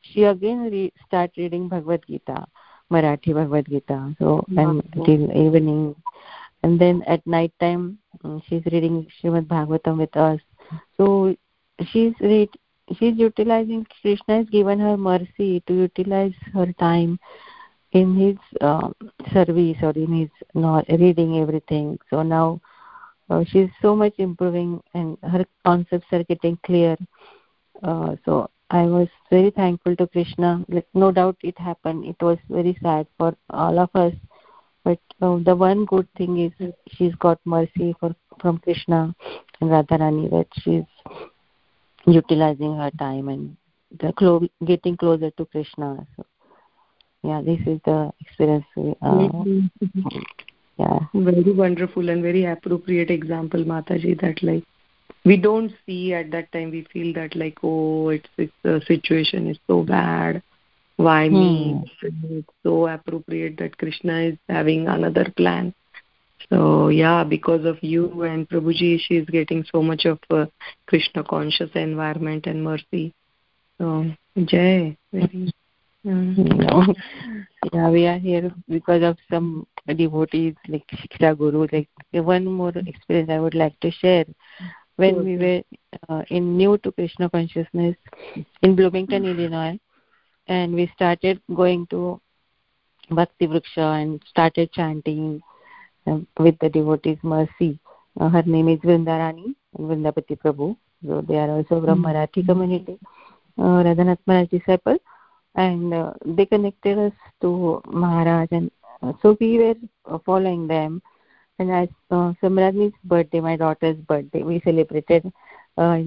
[0.00, 2.46] she again re- start reading bhagavad gita
[2.90, 5.94] marathi bhagavad gita so and till evening
[6.62, 10.40] and then at night time mm, she's reading Srimad Bhagavatam with us.
[10.96, 11.34] So
[11.88, 12.48] she's read,
[12.98, 17.18] she's utilizing Krishna has given her mercy to utilize her time
[17.92, 18.88] in his uh,
[19.32, 21.98] service or in his not reading everything.
[22.10, 22.60] So now
[23.30, 26.96] uh, she's so much improving and her concepts are getting clear.
[27.82, 30.64] Uh, so i was very thankful to krishna.
[30.68, 32.04] Like no doubt it happened.
[32.06, 34.14] It was very sad for all of us.
[34.84, 39.14] But uh, the one good thing is she's got mercy for from krishna
[39.60, 40.84] and radharani that she's
[42.06, 43.56] utilizing her time and
[44.00, 46.24] the clo- getting closer to krishna so
[47.22, 49.28] yeah this is the experience uh,
[50.78, 50.98] yeah.
[51.14, 54.64] Very wonderful and very appropriate example mataji that like
[55.24, 59.48] we don't see at that time we feel that like oh it's, it's the situation
[59.48, 60.42] is so bad.
[60.96, 61.34] Why hmm.
[61.34, 65.74] me it's so appropriate that krishna is having another plan
[66.50, 70.46] so yeah because of you and prabhuji she is getting so much of uh,
[70.86, 73.12] krishna conscious environment and mercy.
[73.78, 74.06] So
[74.44, 75.52] jay very
[76.04, 76.90] Mm-hmm.
[77.72, 83.30] yeah we are here because of some devotees like shiksha guru like one more experience
[83.30, 84.24] i would like to share.
[84.96, 85.62] When we were
[86.08, 87.96] uh, in new to krishna consciousness
[88.62, 89.78] in bloomington illinois
[90.48, 92.20] and we started going to
[93.10, 95.40] bhakti vriksha and started chanting.
[95.40, 95.51] um,
[96.06, 97.78] with the devotees mercy
[98.20, 100.76] uh, her name is vrindarani vrindapati prabhu.
[101.06, 102.06] So they are also from mm-hmm.
[102.06, 102.98] marathi community.
[103.58, 104.98] Uh, radhanath maharaj disciple.
[105.54, 108.70] And uh, they connected us to Maharaj and
[109.02, 109.74] uh, so we were
[110.06, 111.02] uh, following them.
[111.58, 115.30] And as uh, Samradni's birthday, my daughter's birthday, we celebrated
[115.76, 115.98] uh,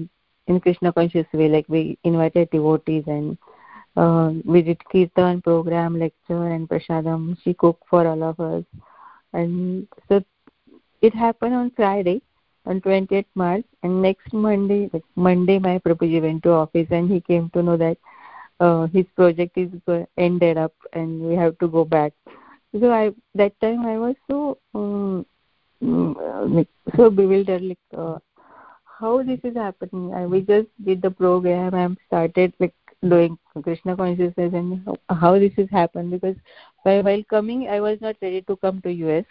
[0.48, 3.38] in Krishna conscious way, like we invited devotees and
[3.96, 7.36] uh, we did kirtan program, lecture and prasadam.
[7.44, 8.64] She cooked for all of us,
[9.32, 10.22] and so
[11.00, 12.20] it happened on Friday,
[12.66, 17.20] on 20th March, and next Monday, like Monday, my Prabhuji went to office and he
[17.20, 17.96] came to know that
[18.60, 19.70] uh, his project is
[20.16, 22.12] ended up and we have to go back.
[22.80, 25.26] So i that time i was so um,
[26.96, 28.18] so bewildered like uh,
[29.00, 30.12] how this is happening?
[30.14, 32.74] I, we just did the program and started like
[33.08, 36.36] doing krishna consciousness and how, this has happened because
[36.82, 39.24] while, while coming i was not ready to come to us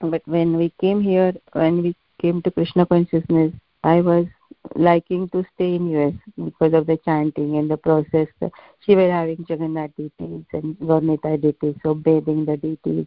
[0.00, 3.52] but when we came here when we came to krishna consciousness
[3.82, 4.26] i was
[4.74, 8.28] liking to stay in US because of the chanting and the process.
[8.80, 13.06] She was having Jagannath deities and Gaur-Nitai deities, so bathing the deities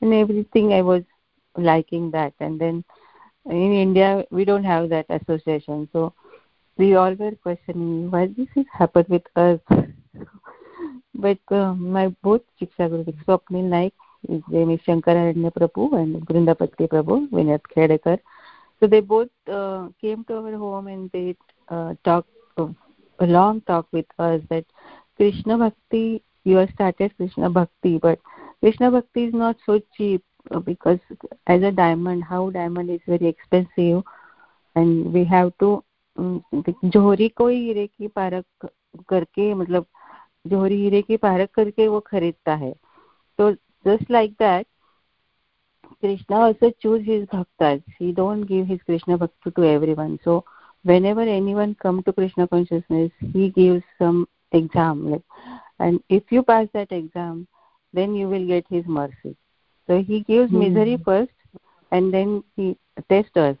[0.00, 0.72] and everything.
[0.72, 1.02] I was
[1.56, 2.32] liking that.
[2.40, 2.84] And then
[3.46, 6.12] in India, we don't have that association, so
[6.76, 9.60] we all were questioning why this has happened with us.
[11.14, 13.94] but uh, my both Shiksha Guru Naik
[14.28, 18.18] his name is Prabhu and Vrindapati Prabhu, Vinod Khedekar.
[18.80, 21.36] So they both uh, came to our home and they
[21.68, 22.68] uh, talked uh,
[23.18, 24.64] a long talk with us that
[25.16, 28.18] Krishna Bhakti, you have started Krishna Bhakti, but
[28.60, 30.98] Krishna Bhakti is not so cheap uh, because
[31.46, 34.02] as a diamond, how diamond is very expensive
[34.74, 35.84] and we have to
[36.16, 38.68] जोहरी को हीरे की park
[39.08, 39.86] करके मतलब
[40.46, 42.72] जोहरी हीरे की park करके वो खरीदता है।
[43.38, 43.50] तो
[43.86, 44.66] just like that
[46.02, 47.62] Krishna also chooses his bhakta
[48.00, 49.62] he don't give his Krishna bhakta to
[49.94, 50.44] everyone so
[51.06, 55.22] whenever anyone come to Krishna consciousness he give some exam like
[55.80, 57.44] and if you pass that exam
[57.94, 61.58] then you will get his mercy so he gives misery first
[61.92, 62.74] and then he
[63.08, 63.56] test us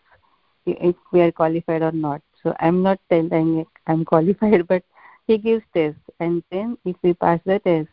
[0.66, 4.84] if we are qualified और not so i'm not telling i'm qualified but
[5.26, 5.98] he gives test.
[6.20, 7.88] And then if we pass the test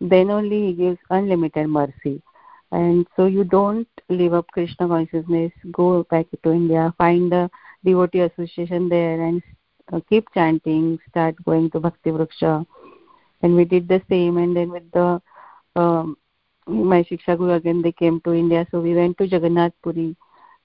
[0.00, 2.22] then only he gives unlimited mercy.
[2.70, 5.52] And so you don't live up krishna consciousness.
[5.72, 6.94] Go back to india.
[6.98, 7.50] Find a
[7.84, 9.42] devotee association there and
[9.92, 10.98] uh, keep chanting.
[11.10, 12.64] Start going to bhakti vriksha.
[13.42, 14.36] And we did the same.
[14.36, 15.20] And then with the
[15.74, 16.16] um,
[16.66, 18.66] my shiksha guru again they came to india.
[18.70, 20.14] So we went to jagannath puri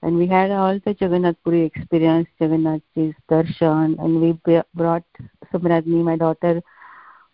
[0.04, 3.98] and we had all the jagannath puri experience jagannathji's darshan.
[4.04, 4.32] And we
[4.74, 5.04] brought
[5.50, 6.56] samradni my daughter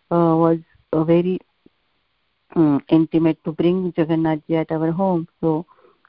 [0.09, 0.59] uh, was
[0.93, 1.39] uh, very
[2.55, 5.27] um, intimate to bring jagannathji at our home.
[5.41, 5.65] So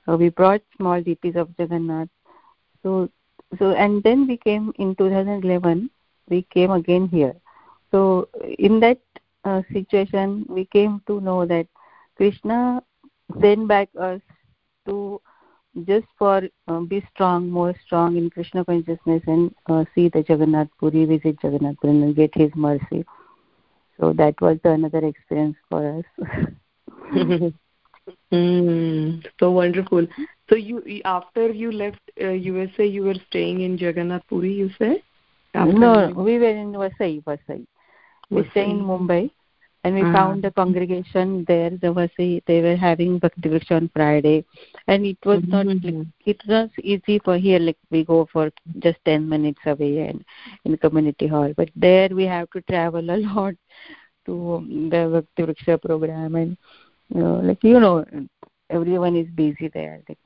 [0.07, 2.09] uh, we brought small DPs of jagannath.
[2.85, 3.09] So
[3.59, 5.91] so and then we came in 2011
[6.29, 7.35] we came again here.
[7.91, 9.01] So in that
[9.45, 11.67] uh, situation we came to know that
[12.17, 12.83] krishna
[13.41, 14.21] sent back us
[14.87, 15.21] to
[15.87, 20.69] just for uh, be strong more strong in krishna consciousness and uh, see the jagannath
[20.79, 23.05] puri visit jagannath puri and get his mercy.
[23.99, 27.53] So that was another experience for us.
[28.33, 30.07] Mm, so wonderful.
[30.49, 35.03] So you after you left uh, usa you were staying in jagannath puri you said?
[35.55, 37.65] No we were in vasai vasai
[38.31, 39.31] we stayed in mumbai
[39.85, 40.13] and we uh-huh.
[40.13, 44.45] found a congregation there there was a, they were having bhakti vriksha on friday
[44.87, 45.51] and it was mm-hmm.
[45.51, 50.07] not like, it was easy for here like we go for just 10 minutes away
[50.09, 50.25] and
[50.65, 53.55] in community hall but there we have to travel a lot
[54.27, 54.35] to
[54.93, 56.57] the bhakti vriksha program and
[57.15, 58.05] you know, like you know
[58.71, 60.19] everyone is busy there like,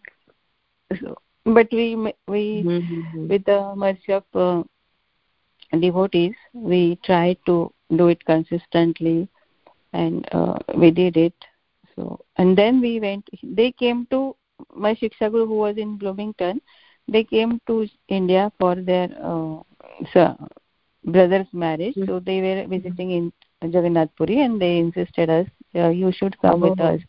[1.00, 1.94] so but we
[2.26, 3.28] we mm-hmm.
[3.28, 4.62] with the mercy of uh,
[5.80, 9.28] devotees we try to do it consistently
[10.02, 11.48] and uh, we did it
[11.94, 13.28] so and then we went
[13.60, 14.20] they came to
[14.84, 16.60] my shiksha guru who was in bloomington
[17.14, 17.76] they came to
[18.20, 19.56] india for their uh,
[20.12, 20.24] so,
[21.04, 22.10] brother's marriage mm-hmm.
[22.10, 23.24] so they were visiting in
[23.76, 25.46] jagannath puri and they insisted us
[25.80, 26.70] uh, you should come oh.
[26.70, 27.00] with us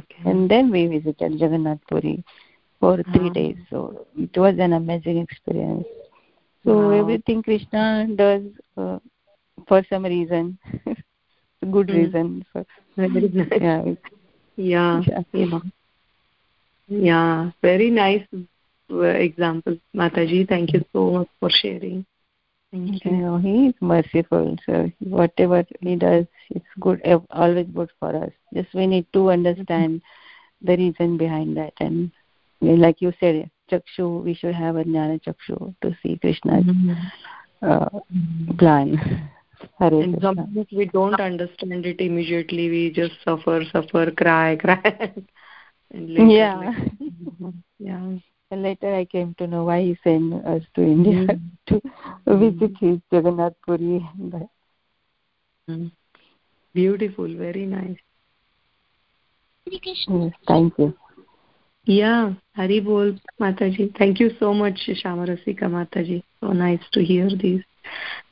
[0.00, 0.22] okay.
[0.30, 2.16] and then we visited jagannath puri
[2.80, 3.28] for 3 uh-huh.
[3.40, 5.86] days so it was an amazing experience
[6.64, 7.00] so wow.
[7.00, 7.84] everything krishna
[8.22, 8.44] does
[8.82, 8.98] uh,
[9.68, 10.58] for some reason
[11.64, 11.94] good mm.
[11.94, 12.64] reason for
[12.96, 13.84] yeah.
[14.56, 15.02] Yeah.
[15.32, 15.58] Yeah.
[16.88, 17.50] Yeah.
[17.62, 18.26] Very nice
[18.90, 19.76] uh, example.
[19.94, 22.04] Mataji thank you so much for sharing.
[22.70, 23.10] Thank you.
[23.10, 23.16] you.
[23.16, 27.00] Know he is merciful so whatever he does it's good
[27.30, 28.30] always good for us.
[28.52, 30.02] Just we need to understand
[30.62, 31.72] the reason behind that.
[31.80, 32.10] And
[32.60, 36.92] like you said chakshu we should have a jnana chakshu to see krishna's mm-hmm.
[37.62, 37.88] uh,
[38.58, 39.30] plan
[39.80, 42.68] and sometimes we don't understand it immediately.
[42.70, 45.14] We just suffer suffer cry cry.
[45.90, 46.72] Yeah.
[47.00, 48.16] like, yeah.
[48.50, 51.40] And later i came to know why he sent us to india mm.
[51.66, 51.80] to
[52.38, 54.06] visit his jagannath puri.
[55.70, 55.90] Mm.
[56.74, 57.28] beautiful.
[57.36, 57.96] Very nice.
[59.66, 60.94] Yes, thank you.
[61.86, 62.34] Yeah.
[62.54, 63.96] Hari bol mataji.
[63.96, 66.22] Thank you so much shamarasika mataji.
[66.40, 67.62] So nice to hear these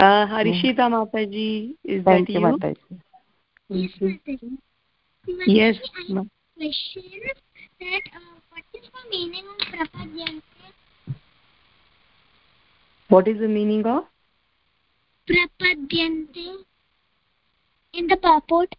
[0.00, 3.00] uh, harishita mataji is thank that you, you mataji.
[3.68, 4.58] Yes mataji
[5.46, 5.76] yes
[6.08, 6.24] ma-
[6.56, 7.02] question
[7.80, 10.42] that uh, what is the meaning of prapadyante
[13.08, 14.04] what is the meaning of?
[15.28, 16.64] Prapadyante
[17.92, 18.74] in the purport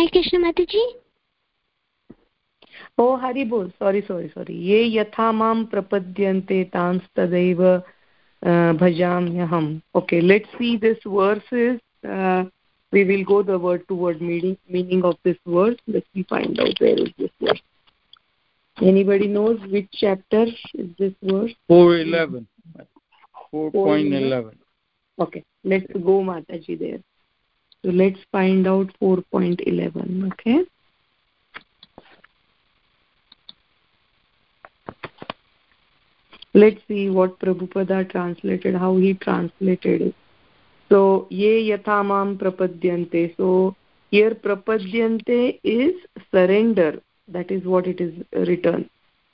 [0.00, 0.82] जय कृष्ण माता जी
[2.98, 7.60] ओ हरि बोल sorry sorry sorry ये यथा माम प्रपद्यन्ते तांस्तदैव
[8.80, 11.80] भजाम्यहम् okay let's see this verses
[12.92, 16.82] we will go the word to word meaning of this word let's me find out
[16.82, 17.60] where is this word
[18.78, 20.42] Anybody knows which chapter
[20.74, 21.50] is this verse?
[21.68, 22.46] 411.
[23.52, 24.54] 4.11.
[25.18, 27.00] Okay, let's go, Mataji, there.
[27.82, 30.64] So let's find out 4.11 okay
[36.54, 40.14] let's see what prabhupada translated how he translated it
[40.88, 43.76] so ye yatamam prapadyante so
[44.10, 45.94] here prapadyante is
[46.32, 48.14] surrender that is what it is
[48.48, 48.88] written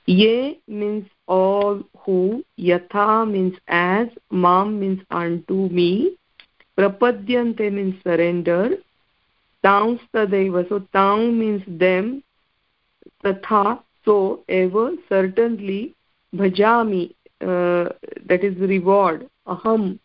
[0.07, 5.91] ye means all who yatha means as mam means unto me
[6.77, 8.79] prapadyante means surrender
[9.63, 12.23] tang tadaiva so tang means them
[13.25, 13.65] tatha
[14.05, 14.17] so
[14.49, 15.95] ever certainly
[16.41, 17.05] bhajami
[17.41, 17.87] uh,
[18.29, 19.99] that is reward aham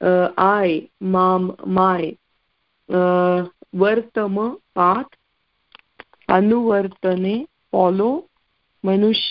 [0.00, 2.16] uh, i mam my
[2.88, 3.38] uh,
[3.82, 5.12] vartama path
[6.36, 8.12] anuvartane follow
[8.84, 9.24] manush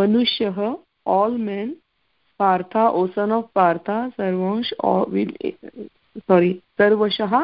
[0.00, 1.76] manushya all men
[2.42, 5.32] partha o son of partha sarvansh or will
[6.26, 7.42] sorry sarvashah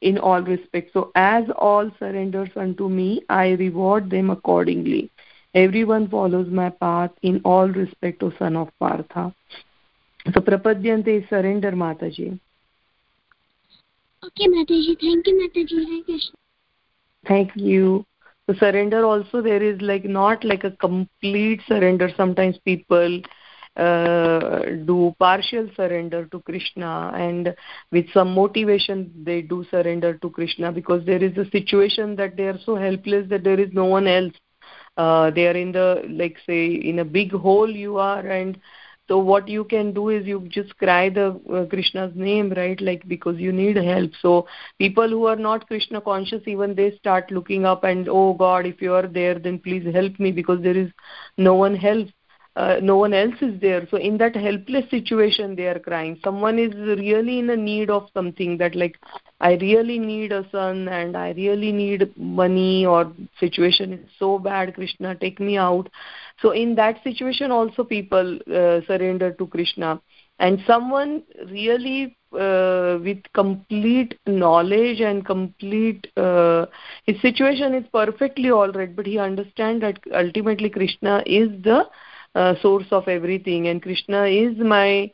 [0.00, 0.92] in all respects.
[0.92, 5.10] So as all surrenders unto me i reward them accordingly.
[5.54, 9.32] Everyone follows my path in all respect o son of partha.
[10.32, 12.28] So prapadyante is surrender mataji.
[14.26, 14.98] Okay mataji.
[15.00, 15.86] Thank you mataji.
[15.88, 16.20] Thank you
[17.26, 18.04] thank you.
[18.46, 22.10] So surrender also there is like not like a complete surrender.
[22.16, 23.20] Sometimes people
[23.78, 27.54] do partial surrender to krishna and
[27.92, 32.48] with some motivation they do surrender to krishna because there is a situation that they
[32.48, 34.32] are so helpless that there is no one else.
[34.96, 38.58] Uh, they are in the like say in a big hole you are and
[39.06, 42.80] so what you can do is you just cry the uh, krishna's name right?
[42.80, 44.10] Like because you need help.
[44.20, 44.48] So
[44.78, 48.82] people who are not krishna conscious even they start looking up and oh god if
[48.82, 50.90] you are there then please help me because there is
[51.36, 52.10] no one else
[52.58, 53.86] uh, no one else is there.
[53.88, 56.18] So in that helpless situation they are crying.
[56.24, 58.96] Someone is really in a need of something that like
[59.40, 64.74] i really need a son and i really need money or situation is so bad
[64.74, 65.88] krishna take me out.
[66.42, 70.00] So in that situation also people uh, surrender to krishna.
[70.40, 76.66] And someone really uh, with complete knowledge and complete uh,
[77.06, 81.84] his situation is perfectly all right but he understands that ultimately krishna is the
[82.34, 83.68] uh, source of everything.
[83.68, 85.10] And krishna is my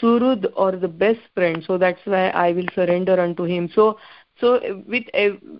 [0.00, 1.62] surud or the best friend.
[1.66, 3.70] So that's why i will surrender unto him.
[3.74, 3.98] So
[4.40, 5.04] so with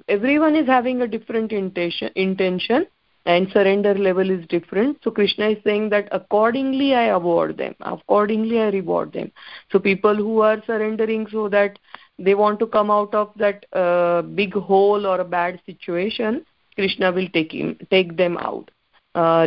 [0.08, 2.86] everyone is having a different intention intention
[3.26, 4.98] and surrender level is different.
[5.02, 7.74] So krishna is saying that accordingly i award them.
[7.80, 9.32] Accordingly i reward them.
[9.72, 11.78] So people who are surrendering so that
[12.18, 16.44] they want to come out of that uh, big hole or a bad situation
[16.74, 18.70] krishna will take him take them out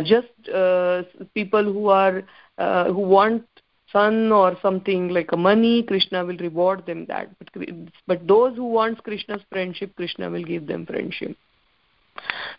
[0.04, 1.02] just uh,
[1.34, 2.22] people who are
[2.58, 3.44] uh, who want
[3.92, 7.30] son or something like a money krishna will reward them that.
[7.38, 7.68] But,
[8.06, 11.36] but those who want krishna's friendship krishna will give them friendship.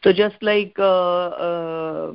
[0.03, 2.11] So just like uh, uh,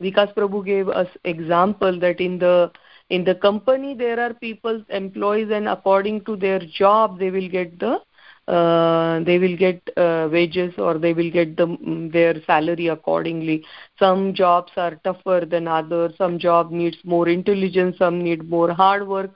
[0.00, 2.70] vikas prabhu gave us example that in the
[3.10, 7.78] in the company there are people employees and according to their job they will get
[7.78, 8.00] the
[8.48, 13.64] uh, they will get uh, wages or they will get the, mm, their salary accordingly.
[13.98, 16.14] Some jobs are tougher than others.
[16.18, 19.30] Some job needs more intelligence some need more hard work.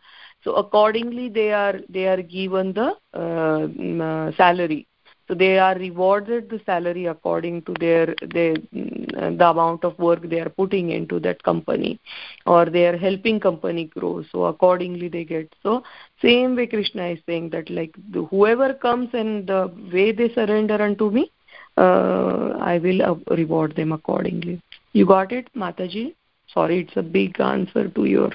[0.44, 4.87] So accordingly they are they are given the uh, mm, uh salary
[5.28, 10.40] so they are rewarded the salary according to their their the amount of work they
[10.40, 12.00] are putting into that company
[12.46, 14.24] or they are helping company grow.
[14.32, 15.54] So accordingly they get.
[15.62, 15.82] So
[16.22, 20.80] same way krishna is saying that like the, whoever comes and the way they surrender
[20.82, 21.30] unto me
[21.76, 24.62] uh, i will uh, reward them accordingly.
[24.94, 26.14] You got it mataji?
[26.54, 28.30] Sorry it's a big answer to your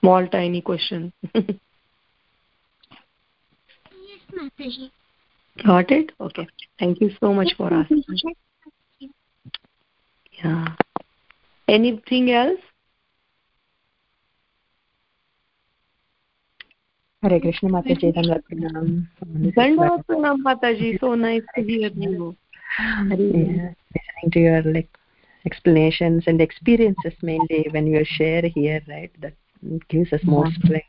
[0.00, 1.12] small tiny question.
[4.08, 4.90] Yes mataji
[5.64, 6.12] got it?
[6.20, 6.46] Okay.
[6.78, 8.02] Thank you so much for asking.
[10.42, 10.66] Yeah.
[11.68, 12.60] Anything else?
[17.22, 19.08] Hare Krishna Mataji, Dhanavad Pranam.
[19.56, 22.36] Dhanavad Pranam Mataji, so nice to hear you.
[22.78, 24.88] Yeah, listening to your like
[25.44, 29.10] explanations and experiences mainly when you share here, right?
[29.20, 29.34] That
[29.88, 30.86] gives us more strength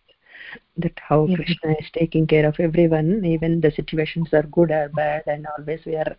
[0.81, 1.35] that how yeah.
[1.35, 5.79] krishna is taking care of everyone even the situations are good or bad and always
[5.85, 6.15] we are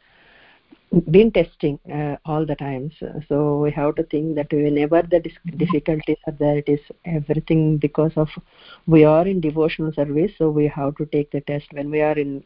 [1.10, 2.92] been testing uh, all the times.
[3.28, 5.20] So we have to think that whenever the
[5.56, 8.28] difficulties are there it is everything because of
[8.86, 11.66] we are in devotional service so we have to take the test.
[11.72, 12.42] When we are in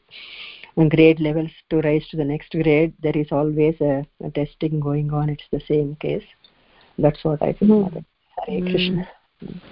[0.91, 5.12] grade levels to rise to the next grade there is always a, a testing going
[5.12, 5.31] on.
[5.31, 6.24] It's the same case.
[6.99, 8.05] That's what i feel mm.
[8.47, 9.09] Hare Krishna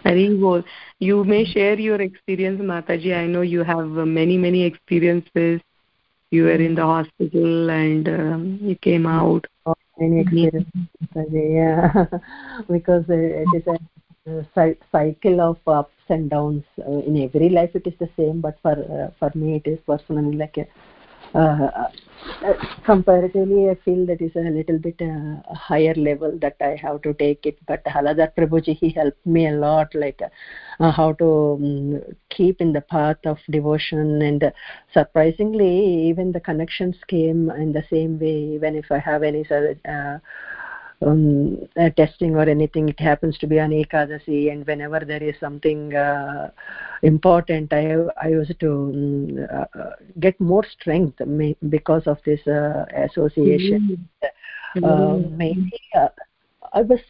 [0.05, 0.65] Haribol.
[0.99, 3.17] You may share your experience, Mataji.
[3.17, 5.61] I know you have many, many experiences.
[6.31, 9.47] You were in the hospital and um, you came out.
[9.99, 10.67] Many experiences,
[11.15, 12.05] Mataji, yeah.
[12.71, 16.65] because it is a cycle of ups and downs.
[16.79, 19.79] Uh, in every life it is the same, but for uh, for me it is
[19.87, 20.67] personally like a
[21.35, 21.91] uh, uh,
[22.85, 27.15] comparatively I feel that is a little bit uh, higher level that I have to
[27.15, 27.59] take it.
[27.67, 30.21] But Haladhar Prabhuji, he helped me a lot, like
[30.81, 34.23] uh, how to um, keep in the path of devotion.
[34.23, 34.51] And uh,
[34.93, 38.55] surprisingly, even the connections came in the same way.
[38.55, 40.19] Even if I have any uh,
[41.07, 45.35] um, uh, testing or anything it happens to be on ekadasi and whenever there is
[45.41, 46.51] something uh,
[47.03, 47.85] important i
[48.23, 51.21] i used to um, uh, get more strength
[51.69, 53.99] because of this uh, association
[54.77, 54.85] mm-hmm.
[54.85, 55.37] mm-hmm.
[55.37, 56.09] mainly uh,
[56.75, 57.01] I was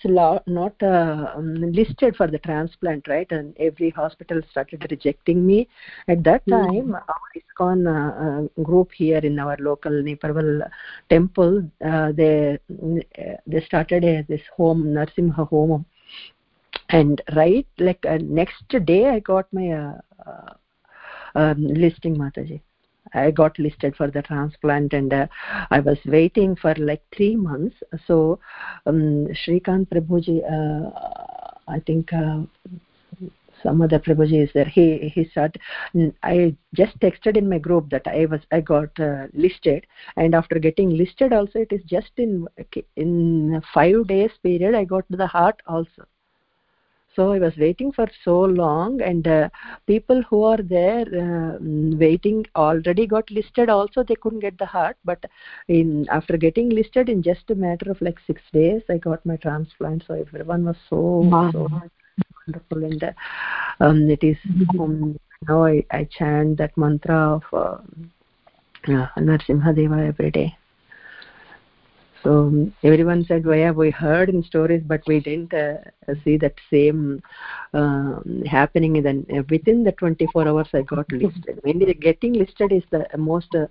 [0.46, 3.30] not uh, um, listed for the transplant, right?
[3.30, 5.68] And every hospital started rejecting me.
[6.08, 6.50] At that hmm.
[6.50, 6.94] time, mm.
[6.94, 10.62] our ISKCON uh, uh, group here in our local Naperville
[11.08, 12.58] temple, uh, they
[13.46, 15.86] they started a, this home, Narsimha home,
[16.88, 20.54] and right like uh, next day I got my uh,
[21.34, 22.60] um, listing, Mataji.
[23.14, 25.26] I got listed for the transplant and uh,
[25.70, 27.76] I was waiting for like three months.
[28.06, 28.38] So
[28.86, 30.90] um, Prabhuji, uh,
[31.68, 32.42] I think uh,
[33.62, 34.64] some other Prabhuji is there.
[34.64, 35.56] He he said
[36.22, 39.86] I just texted in my group that I was I got uh, listed,
[40.16, 42.46] and after getting listed also it is just in
[42.96, 46.04] in five days period I got the heart also
[47.14, 49.48] so i was waiting for so long and uh,
[49.86, 53.68] people who are there uh, waiting already got listed.
[53.68, 55.22] Also they couldn't get the heart but
[55.68, 59.36] in after getting listed in just a matter of like 6 days i got my
[59.36, 60.04] transplant.
[60.06, 61.50] So everyone was so wow.
[61.52, 61.68] so
[62.46, 62.84] wonderful.
[62.84, 63.12] And uh,
[63.80, 64.36] um, it is
[64.78, 65.18] um,
[65.48, 67.78] now I, I chant that mantra of uh,
[68.88, 70.56] uh, Narsimhadeva every day
[72.22, 74.82] so everyone said well, yeah, we heard in stories?
[74.86, 75.78] But we didn't uh,
[76.24, 77.22] see that same
[77.74, 81.60] uh, happening then uh, within the 24 hours i got listed.
[81.64, 83.66] Mainly getting listed is the most uh,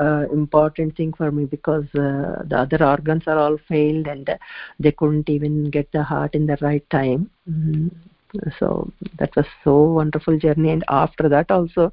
[0.00, 4.28] uh, important thing for me because uh, the other organs are all failed and
[4.78, 7.30] they couldn't even get the heart in the right time.
[7.48, 7.88] Mm-hmm
[8.58, 10.70] so that was so wonderful journey.
[10.70, 11.90] And after that also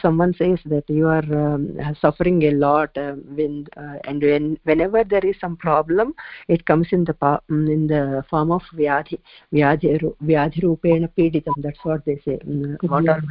[0.00, 1.24] someone says that you are
[1.54, 6.14] um, suffering a lot uh, when uh, and when whenever there is some problem
[6.48, 9.18] it comes in the mm, in the form of vyadhi
[9.52, 13.22] vyadhi vyadhi rupena peditam that's what they say mm, what are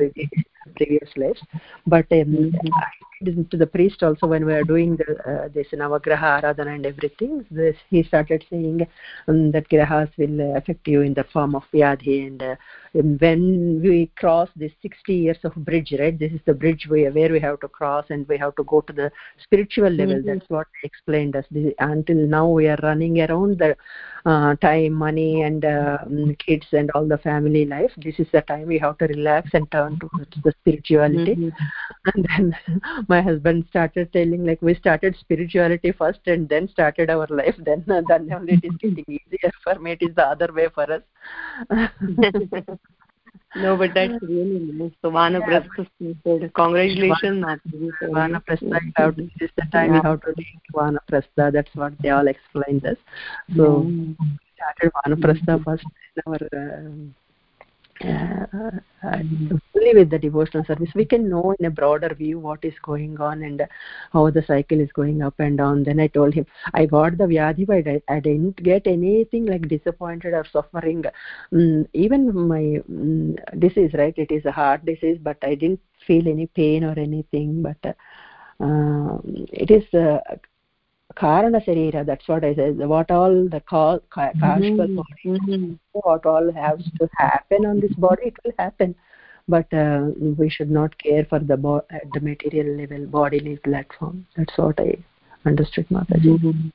[0.77, 1.41] previous lives
[1.87, 3.43] but um, mm-hmm.
[3.49, 7.45] to the priest also when we are doing the, uh, this navagraha aradhana and everything.
[7.49, 8.87] This he started saying
[9.27, 12.55] um, that grahas will affect you in the form of vyadhi and uh,
[12.93, 17.31] when we cross this 60 years of bridge right this is the bridge where, where
[17.31, 19.11] we have to cross and we have to go to the
[19.43, 20.27] spiritual level mm-hmm.
[20.27, 23.75] that's what explained us this, until now we are running around the
[24.25, 27.91] uh, time money and uh, mm, kids and all the family life.
[27.97, 30.09] This is the time we have to relax and turn to
[30.43, 31.35] the spirituality.
[31.35, 32.09] Mm-hmm.
[32.13, 32.57] and then
[33.07, 37.55] my husband started telling like we started spirituality first and then started our life.
[37.59, 39.91] Then then only it is getting easier for me.
[39.91, 41.01] It is the other way for us
[43.55, 46.47] no but that's really nice so vanaprastha yeah.
[46.61, 47.45] congratulations
[48.17, 49.99] vanaprastha have to, this is the time yeah.
[49.99, 52.97] we have to take vanaprastha that's what they all explained us
[53.55, 54.13] so yeah.
[54.55, 55.85] started vanaprastha first
[56.15, 57.22] in our uh, uh,
[59.73, 60.89] fully with the devotional service.
[60.95, 63.65] We can know in a broader view what is going on and
[64.11, 65.83] how the cycle is going up and down.
[65.83, 69.67] Then i told him i got the vyadhi but i, I didn't get anything like
[69.67, 71.03] disappointed or suffering.
[71.53, 74.13] Mm, even my mm, disease right?
[74.17, 77.61] It is a heart disease but i didn't feel any pain or anything.
[77.61, 77.95] But
[78.59, 79.17] uh,
[79.51, 80.19] it is uh,
[81.21, 84.99] karana sharira that's what i said what all the cause mm-hmm.
[85.29, 85.73] mm-hmm.
[85.93, 88.95] what all has to happen on this body it will happen.
[89.47, 91.57] But uh, we should not care for the
[91.91, 94.25] at the material level bodily platform.
[94.37, 94.95] That's what i
[95.45, 96.39] understood mataji.
[96.39, 96.69] Mm-hmm.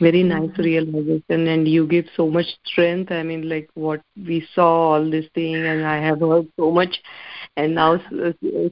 [0.00, 3.12] Very nice realization and you give so much strength.
[3.12, 6.96] I mean like what we saw all this thing and i have heard so much
[7.56, 8.00] and now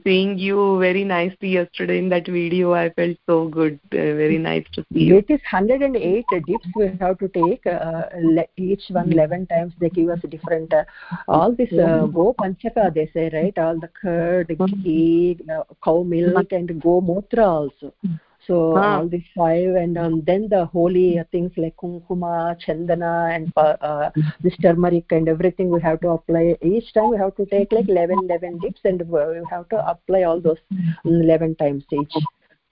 [0.03, 4.65] seeing you very nicely yesterday in that video i felt so good uh, very nice
[4.73, 5.17] to see you.
[5.17, 8.03] It is 108 dips we have to take uh,
[8.57, 10.83] each one 11 times they give us different uh,
[11.27, 13.57] all this uh, go panchaka they say right?
[13.57, 17.93] All the curd ghee uh, cow milk and go mutra also
[18.47, 18.97] so Ah.
[18.97, 22.31] all these five and um, then the holy uh, things like kumkuma
[22.63, 24.11] chandana and uh, uh,
[24.41, 26.45] this turmeric and everything we have to apply.
[26.61, 29.19] Each time we have to take like 11 11 dips and we
[29.55, 32.13] have to apply all those mm, 11 times each.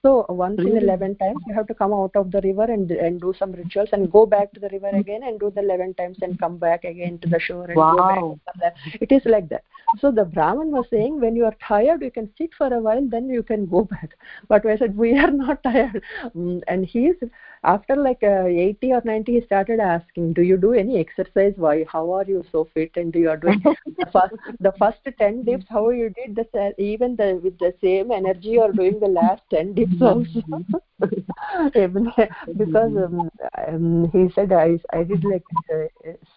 [0.03, 3.21] So once in 11 times you have to come out of the river and and
[3.21, 6.17] do some rituals and go back to the river again and do the 11 times
[6.27, 8.39] and come back again to the shore and go back Wow.
[9.05, 9.63] it is like that
[9.99, 13.05] so the brahman was saying when you are tired you can sit for a while
[13.09, 14.17] then you can go back.
[14.47, 16.01] But i said we are not tired.
[16.35, 17.29] Mm, and he he's
[17.63, 21.53] after like uh, 80 or 90 he started asking do you do any exercise?
[21.57, 21.85] Why?
[21.91, 23.61] How are you so fit and do you are doing
[23.99, 28.11] the first the first 10 dips how you did the even the with the same
[28.11, 30.41] energy you are doing the last 10 dips also?
[32.57, 33.29] Because um,
[33.67, 35.85] um, he said i i did like uh,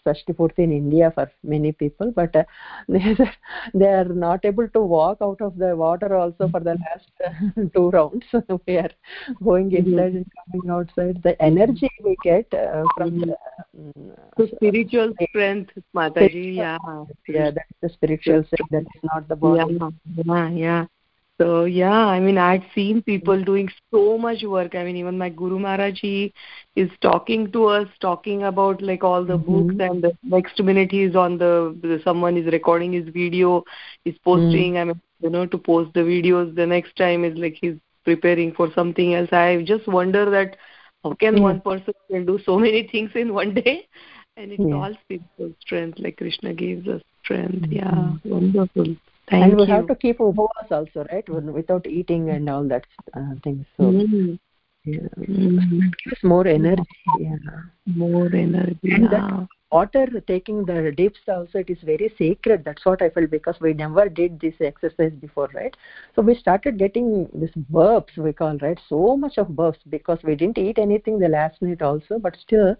[0.05, 2.45] Shashti Purti in india for many people but uh,
[2.89, 3.15] they
[3.75, 7.63] they are not able to walk out of the water also for the last uh,
[7.75, 8.25] two rounds.
[8.67, 8.91] We are
[9.43, 13.31] going inside and coming outside the energy we get uh, from mm-hmm.
[13.31, 13.37] the
[13.79, 16.57] um, So spiritual uh, strength, Mataji.
[16.57, 16.79] Yeah.
[17.29, 19.79] yeah that's the spiritual side that is not the body
[20.25, 20.87] Yeah, yeah.
[21.41, 23.45] So yeah, I mean, I've seen people mm-hmm.
[23.45, 24.75] doing so much work.
[24.77, 26.33] I mean, even my Guru Maharaj, he
[26.77, 31.17] is talking to us, talking about like all the books, and the next minute he's
[31.17, 33.65] on the, the someone is recording his video,
[34.05, 34.79] he's posting.
[34.79, 36.55] I mean, you know, to post the videos.
[36.55, 37.75] The next time is like he's
[38.05, 39.33] preparing for something else.
[39.33, 40.57] I just wonder that
[41.05, 43.89] how can one person can do so many things in one day,
[44.37, 44.77] and it's Yeah.
[44.77, 45.99] all spiritual strength.
[46.01, 47.67] Like Krishna gives us strength.
[47.71, 48.97] Yeah, wonderful.
[49.31, 49.73] Thank and we you.
[49.73, 52.85] have to keep upavas also right without eating and all that
[53.17, 54.39] uh, things so Mm.
[54.85, 55.79] yeah, Mm.
[55.89, 56.85] it gives more energy
[57.19, 57.37] yeah
[57.87, 58.93] More energy.
[58.93, 62.65] And that water taking the dips also it is very sacred.
[62.65, 65.75] That's what i felt because we never did this exercise before right?
[66.15, 68.79] So we started getting this burps we call right?
[68.89, 72.19] So much of burps because we didn't eat anything the last night also.
[72.19, 72.77] But still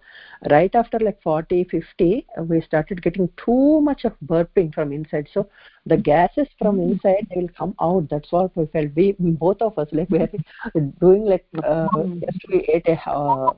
[0.51, 5.29] right after like 40 50 uh, we started getting too much of burping from inside.
[5.33, 5.49] So
[5.87, 8.09] the gases from inside they will come out.
[8.11, 8.91] That's what we felt.
[8.95, 10.31] We both of us like we are
[11.01, 11.89] doing like uh,
[12.25, 13.53] just we ate a uh,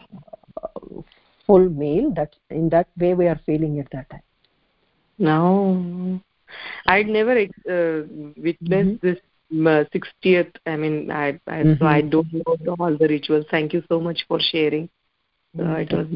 [1.47, 4.23] full meal that in that way we are feeling it that time
[5.19, 6.21] No.
[6.87, 8.03] I'd never uh,
[8.37, 9.19] witnessed this
[9.53, 10.53] um, uh, 60th.
[10.67, 12.11] I mean, I, I so I Mhm.
[12.11, 13.47] don't know all the rituals.
[13.51, 14.89] Thank you so much for sharing.
[15.57, 16.07] So it was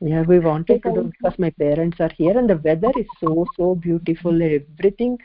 [0.00, 3.46] yeah we wanted to do because my parents are here and the weather is so
[3.56, 5.18] so beautiful everything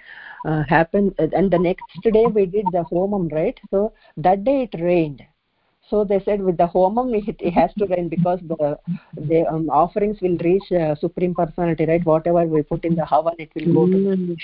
[0.45, 4.79] uh, happened and the next day we did the homam right so that day it
[4.81, 5.21] rained
[5.91, 8.77] so they said with the homam it, it has to rain because the
[9.31, 12.05] the um, offerings will reach uh, supreme personality right?
[12.05, 14.37] Whatever we put in the havan it will go to Mm.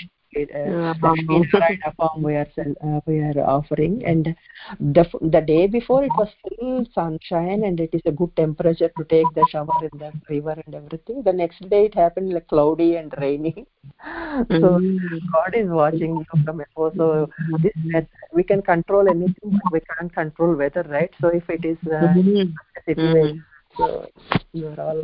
[0.54, 2.48] uh, Narayana form we are
[2.84, 4.02] uh, we are offering.
[4.04, 4.34] And
[4.80, 8.90] the f- the day before it was full sunshine and it is a good temperature
[8.96, 11.22] to take the shower in the river and everything.
[11.22, 13.66] The next day it happened like cloudy and rainy
[14.60, 15.20] so Mm.
[15.32, 17.28] god is watching you from above so
[17.62, 21.64] this weather, we can control anything but we can't control weather right so if it
[21.64, 22.52] is uh, Mhm.
[22.78, 23.44] a situation
[23.76, 24.06] so
[24.52, 25.02] you are all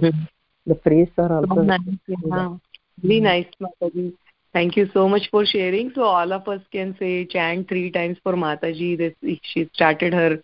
[0.67, 1.81] the priests are So also nice.
[2.07, 2.57] Yeah.
[3.03, 4.15] Very nice, Mataji.
[4.53, 5.93] Thank you so much for sharing.
[5.95, 8.97] So all of us can say chant three times for Mataji.
[8.97, 10.39] This she started her.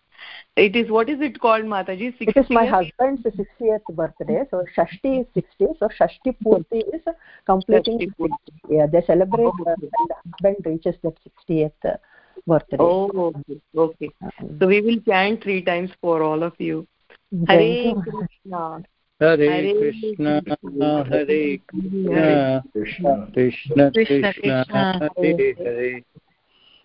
[0.57, 2.15] It is what is it called, Mataji?
[2.21, 7.03] It is my husband's 60th birthday, so Shashti is 60, so Shashti Purti is
[7.47, 8.13] completing.
[8.21, 8.35] Shashti.
[8.69, 11.15] Yeah, they celebrate uh, when the husband reaches that
[11.49, 11.99] 60th
[12.37, 12.77] uh, birthday.
[12.79, 13.61] Oh, okay.
[13.77, 14.11] okay.
[14.59, 16.87] So we will chant three times for all of you.
[17.31, 18.03] Thank Hare you.
[18.03, 18.83] Krishna.
[19.21, 21.05] Hare Hare Krishna, Krishna.
[21.05, 26.03] Hare Krishna, Krishna Krishna Krishna, Krishna, Krishna, Hare Hare.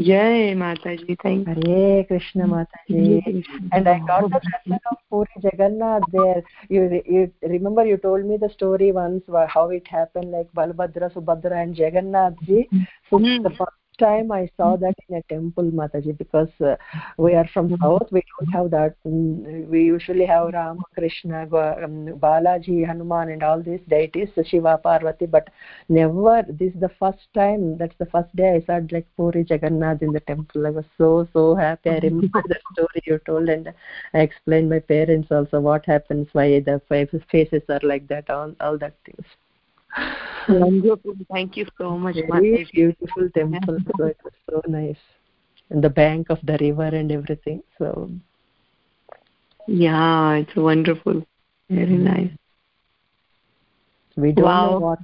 [0.00, 2.84] जय माता thank Hare Krishna Mata
[5.38, 6.42] Jagannath there
[6.72, 6.82] you
[7.86, 12.68] you me the story once how it happened like Balabhadra Subhadra and Jagannath ji
[13.98, 16.74] time i saw that in a temple mataji because uh,
[17.18, 21.96] we are from south we don't have that um, we usually have ram krishna um,
[22.24, 25.48] balaji hanuman and all these deities shiva parvati but
[25.88, 30.02] never this is the first time that's the first day i saw like puri jagannath
[30.02, 30.66] in the temple.
[30.66, 31.90] I was so so happy.
[31.90, 33.72] I remember the story you told and
[34.14, 36.80] i explained my parents also what happens why the
[37.30, 39.26] faces are like that all all that things
[40.48, 41.14] Wonderful.
[41.32, 42.16] Thank you so much.
[42.30, 43.78] Very beautiful temple.
[43.96, 44.98] So it was so nice.
[45.70, 47.62] And the bank of the river and everything.
[47.78, 48.10] So
[49.66, 51.26] yeah, it's wonderful.
[51.70, 52.04] Very mm-hmm.
[52.04, 52.30] nice.
[54.16, 54.70] We don't wow.
[54.70, 54.98] know what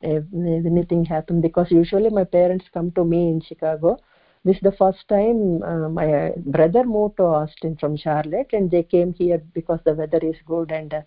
[0.00, 3.98] if anything happened because usually my parents come to me in Chicago.
[4.44, 8.82] This is the first time uh, my brother moved to Austin from Charlotte, and they
[8.82, 11.00] came here because the weather is good and uh,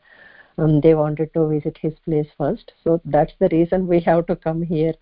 [0.57, 2.73] um, they wanted to visit his place first.
[2.83, 4.93] So that's the reason we have to come here.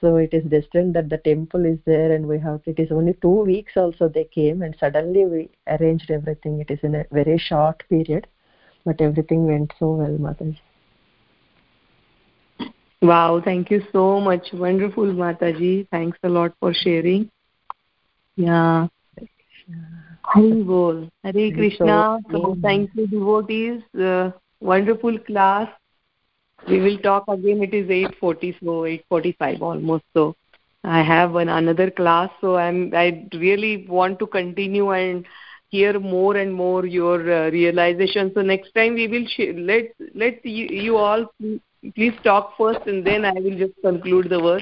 [0.00, 3.14] So it is destined that the temple is there and we have it is only
[3.20, 6.60] two weeks also they came and suddenly we arranged everything.
[6.60, 8.26] It is in a very short period
[8.86, 10.58] but everything went so well mataji.
[13.02, 14.48] Wow thank you so much.
[14.54, 15.86] Wonderful mataji.
[15.90, 17.30] Thanks a lot for sharing.
[18.36, 18.86] Yeah.
[20.22, 21.08] Hari Bol.
[21.24, 22.20] Hare Krishna.
[22.30, 23.82] So, thank you, devotees.
[23.98, 24.30] Uh,
[24.60, 25.68] wonderful class.
[26.68, 27.62] We will talk again.
[27.62, 30.34] It is 8:40 so 8:45 almost so
[30.84, 32.30] i have one another class.
[32.40, 35.24] So i'm i really want to continue and
[35.68, 38.32] hear more and more your uh, realization.
[38.34, 41.26] So next time we will sh- let let you, you all
[41.94, 44.58] please talk first and then i will just conclude the uh,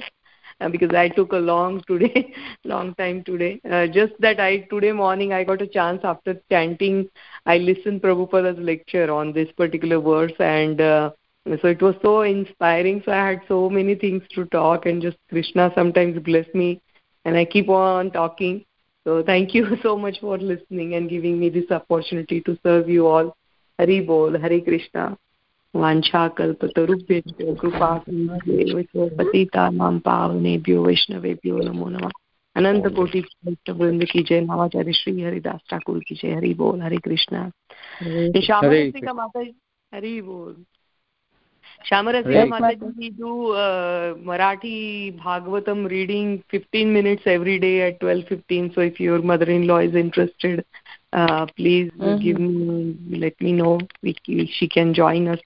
[0.70, 3.60] because I took a long today, long time today.
[3.70, 7.08] Uh, just that I today morning I got a chance after chanting,
[7.46, 11.10] I listened Prabhupada's lecture on this particular verse, and uh,
[11.46, 13.02] so it was so inspiring.
[13.04, 16.82] So I had so many things to talk, and just Krishna sometimes bless me,
[17.24, 18.64] and I keep on talking.
[19.04, 23.06] So thank you so much for listening and giving me this opportunity to serve you
[23.06, 23.36] all.
[23.78, 25.16] Hari Bol, Hari Krishna.
[25.78, 32.10] वाञ्छाकल्पतरुभ्यो कृपाकृव पतितानां पावनेभ्यो वैष्णवेभ्यो नमो नमः।
[32.56, 37.50] अनन्तकोटिवृन्द जय नवाचार्य श्री हरिदास ठाकुर की जय। हरि बोल हरे Krishna.
[39.94, 40.56] Hari bol.
[41.92, 41.98] uh,
[44.26, 49.80] Marathi Bhagavatam reading 15 minutes every day at 12:15 so if your mother in law
[49.80, 50.62] is interested
[51.56, 53.78] please give me let me know
[54.50, 55.38] she can join us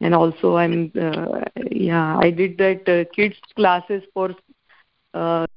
[0.00, 1.40] and also i'm uh,
[1.70, 4.30] yeah i did that uh, kids classes for
[5.14, 5.46] uh,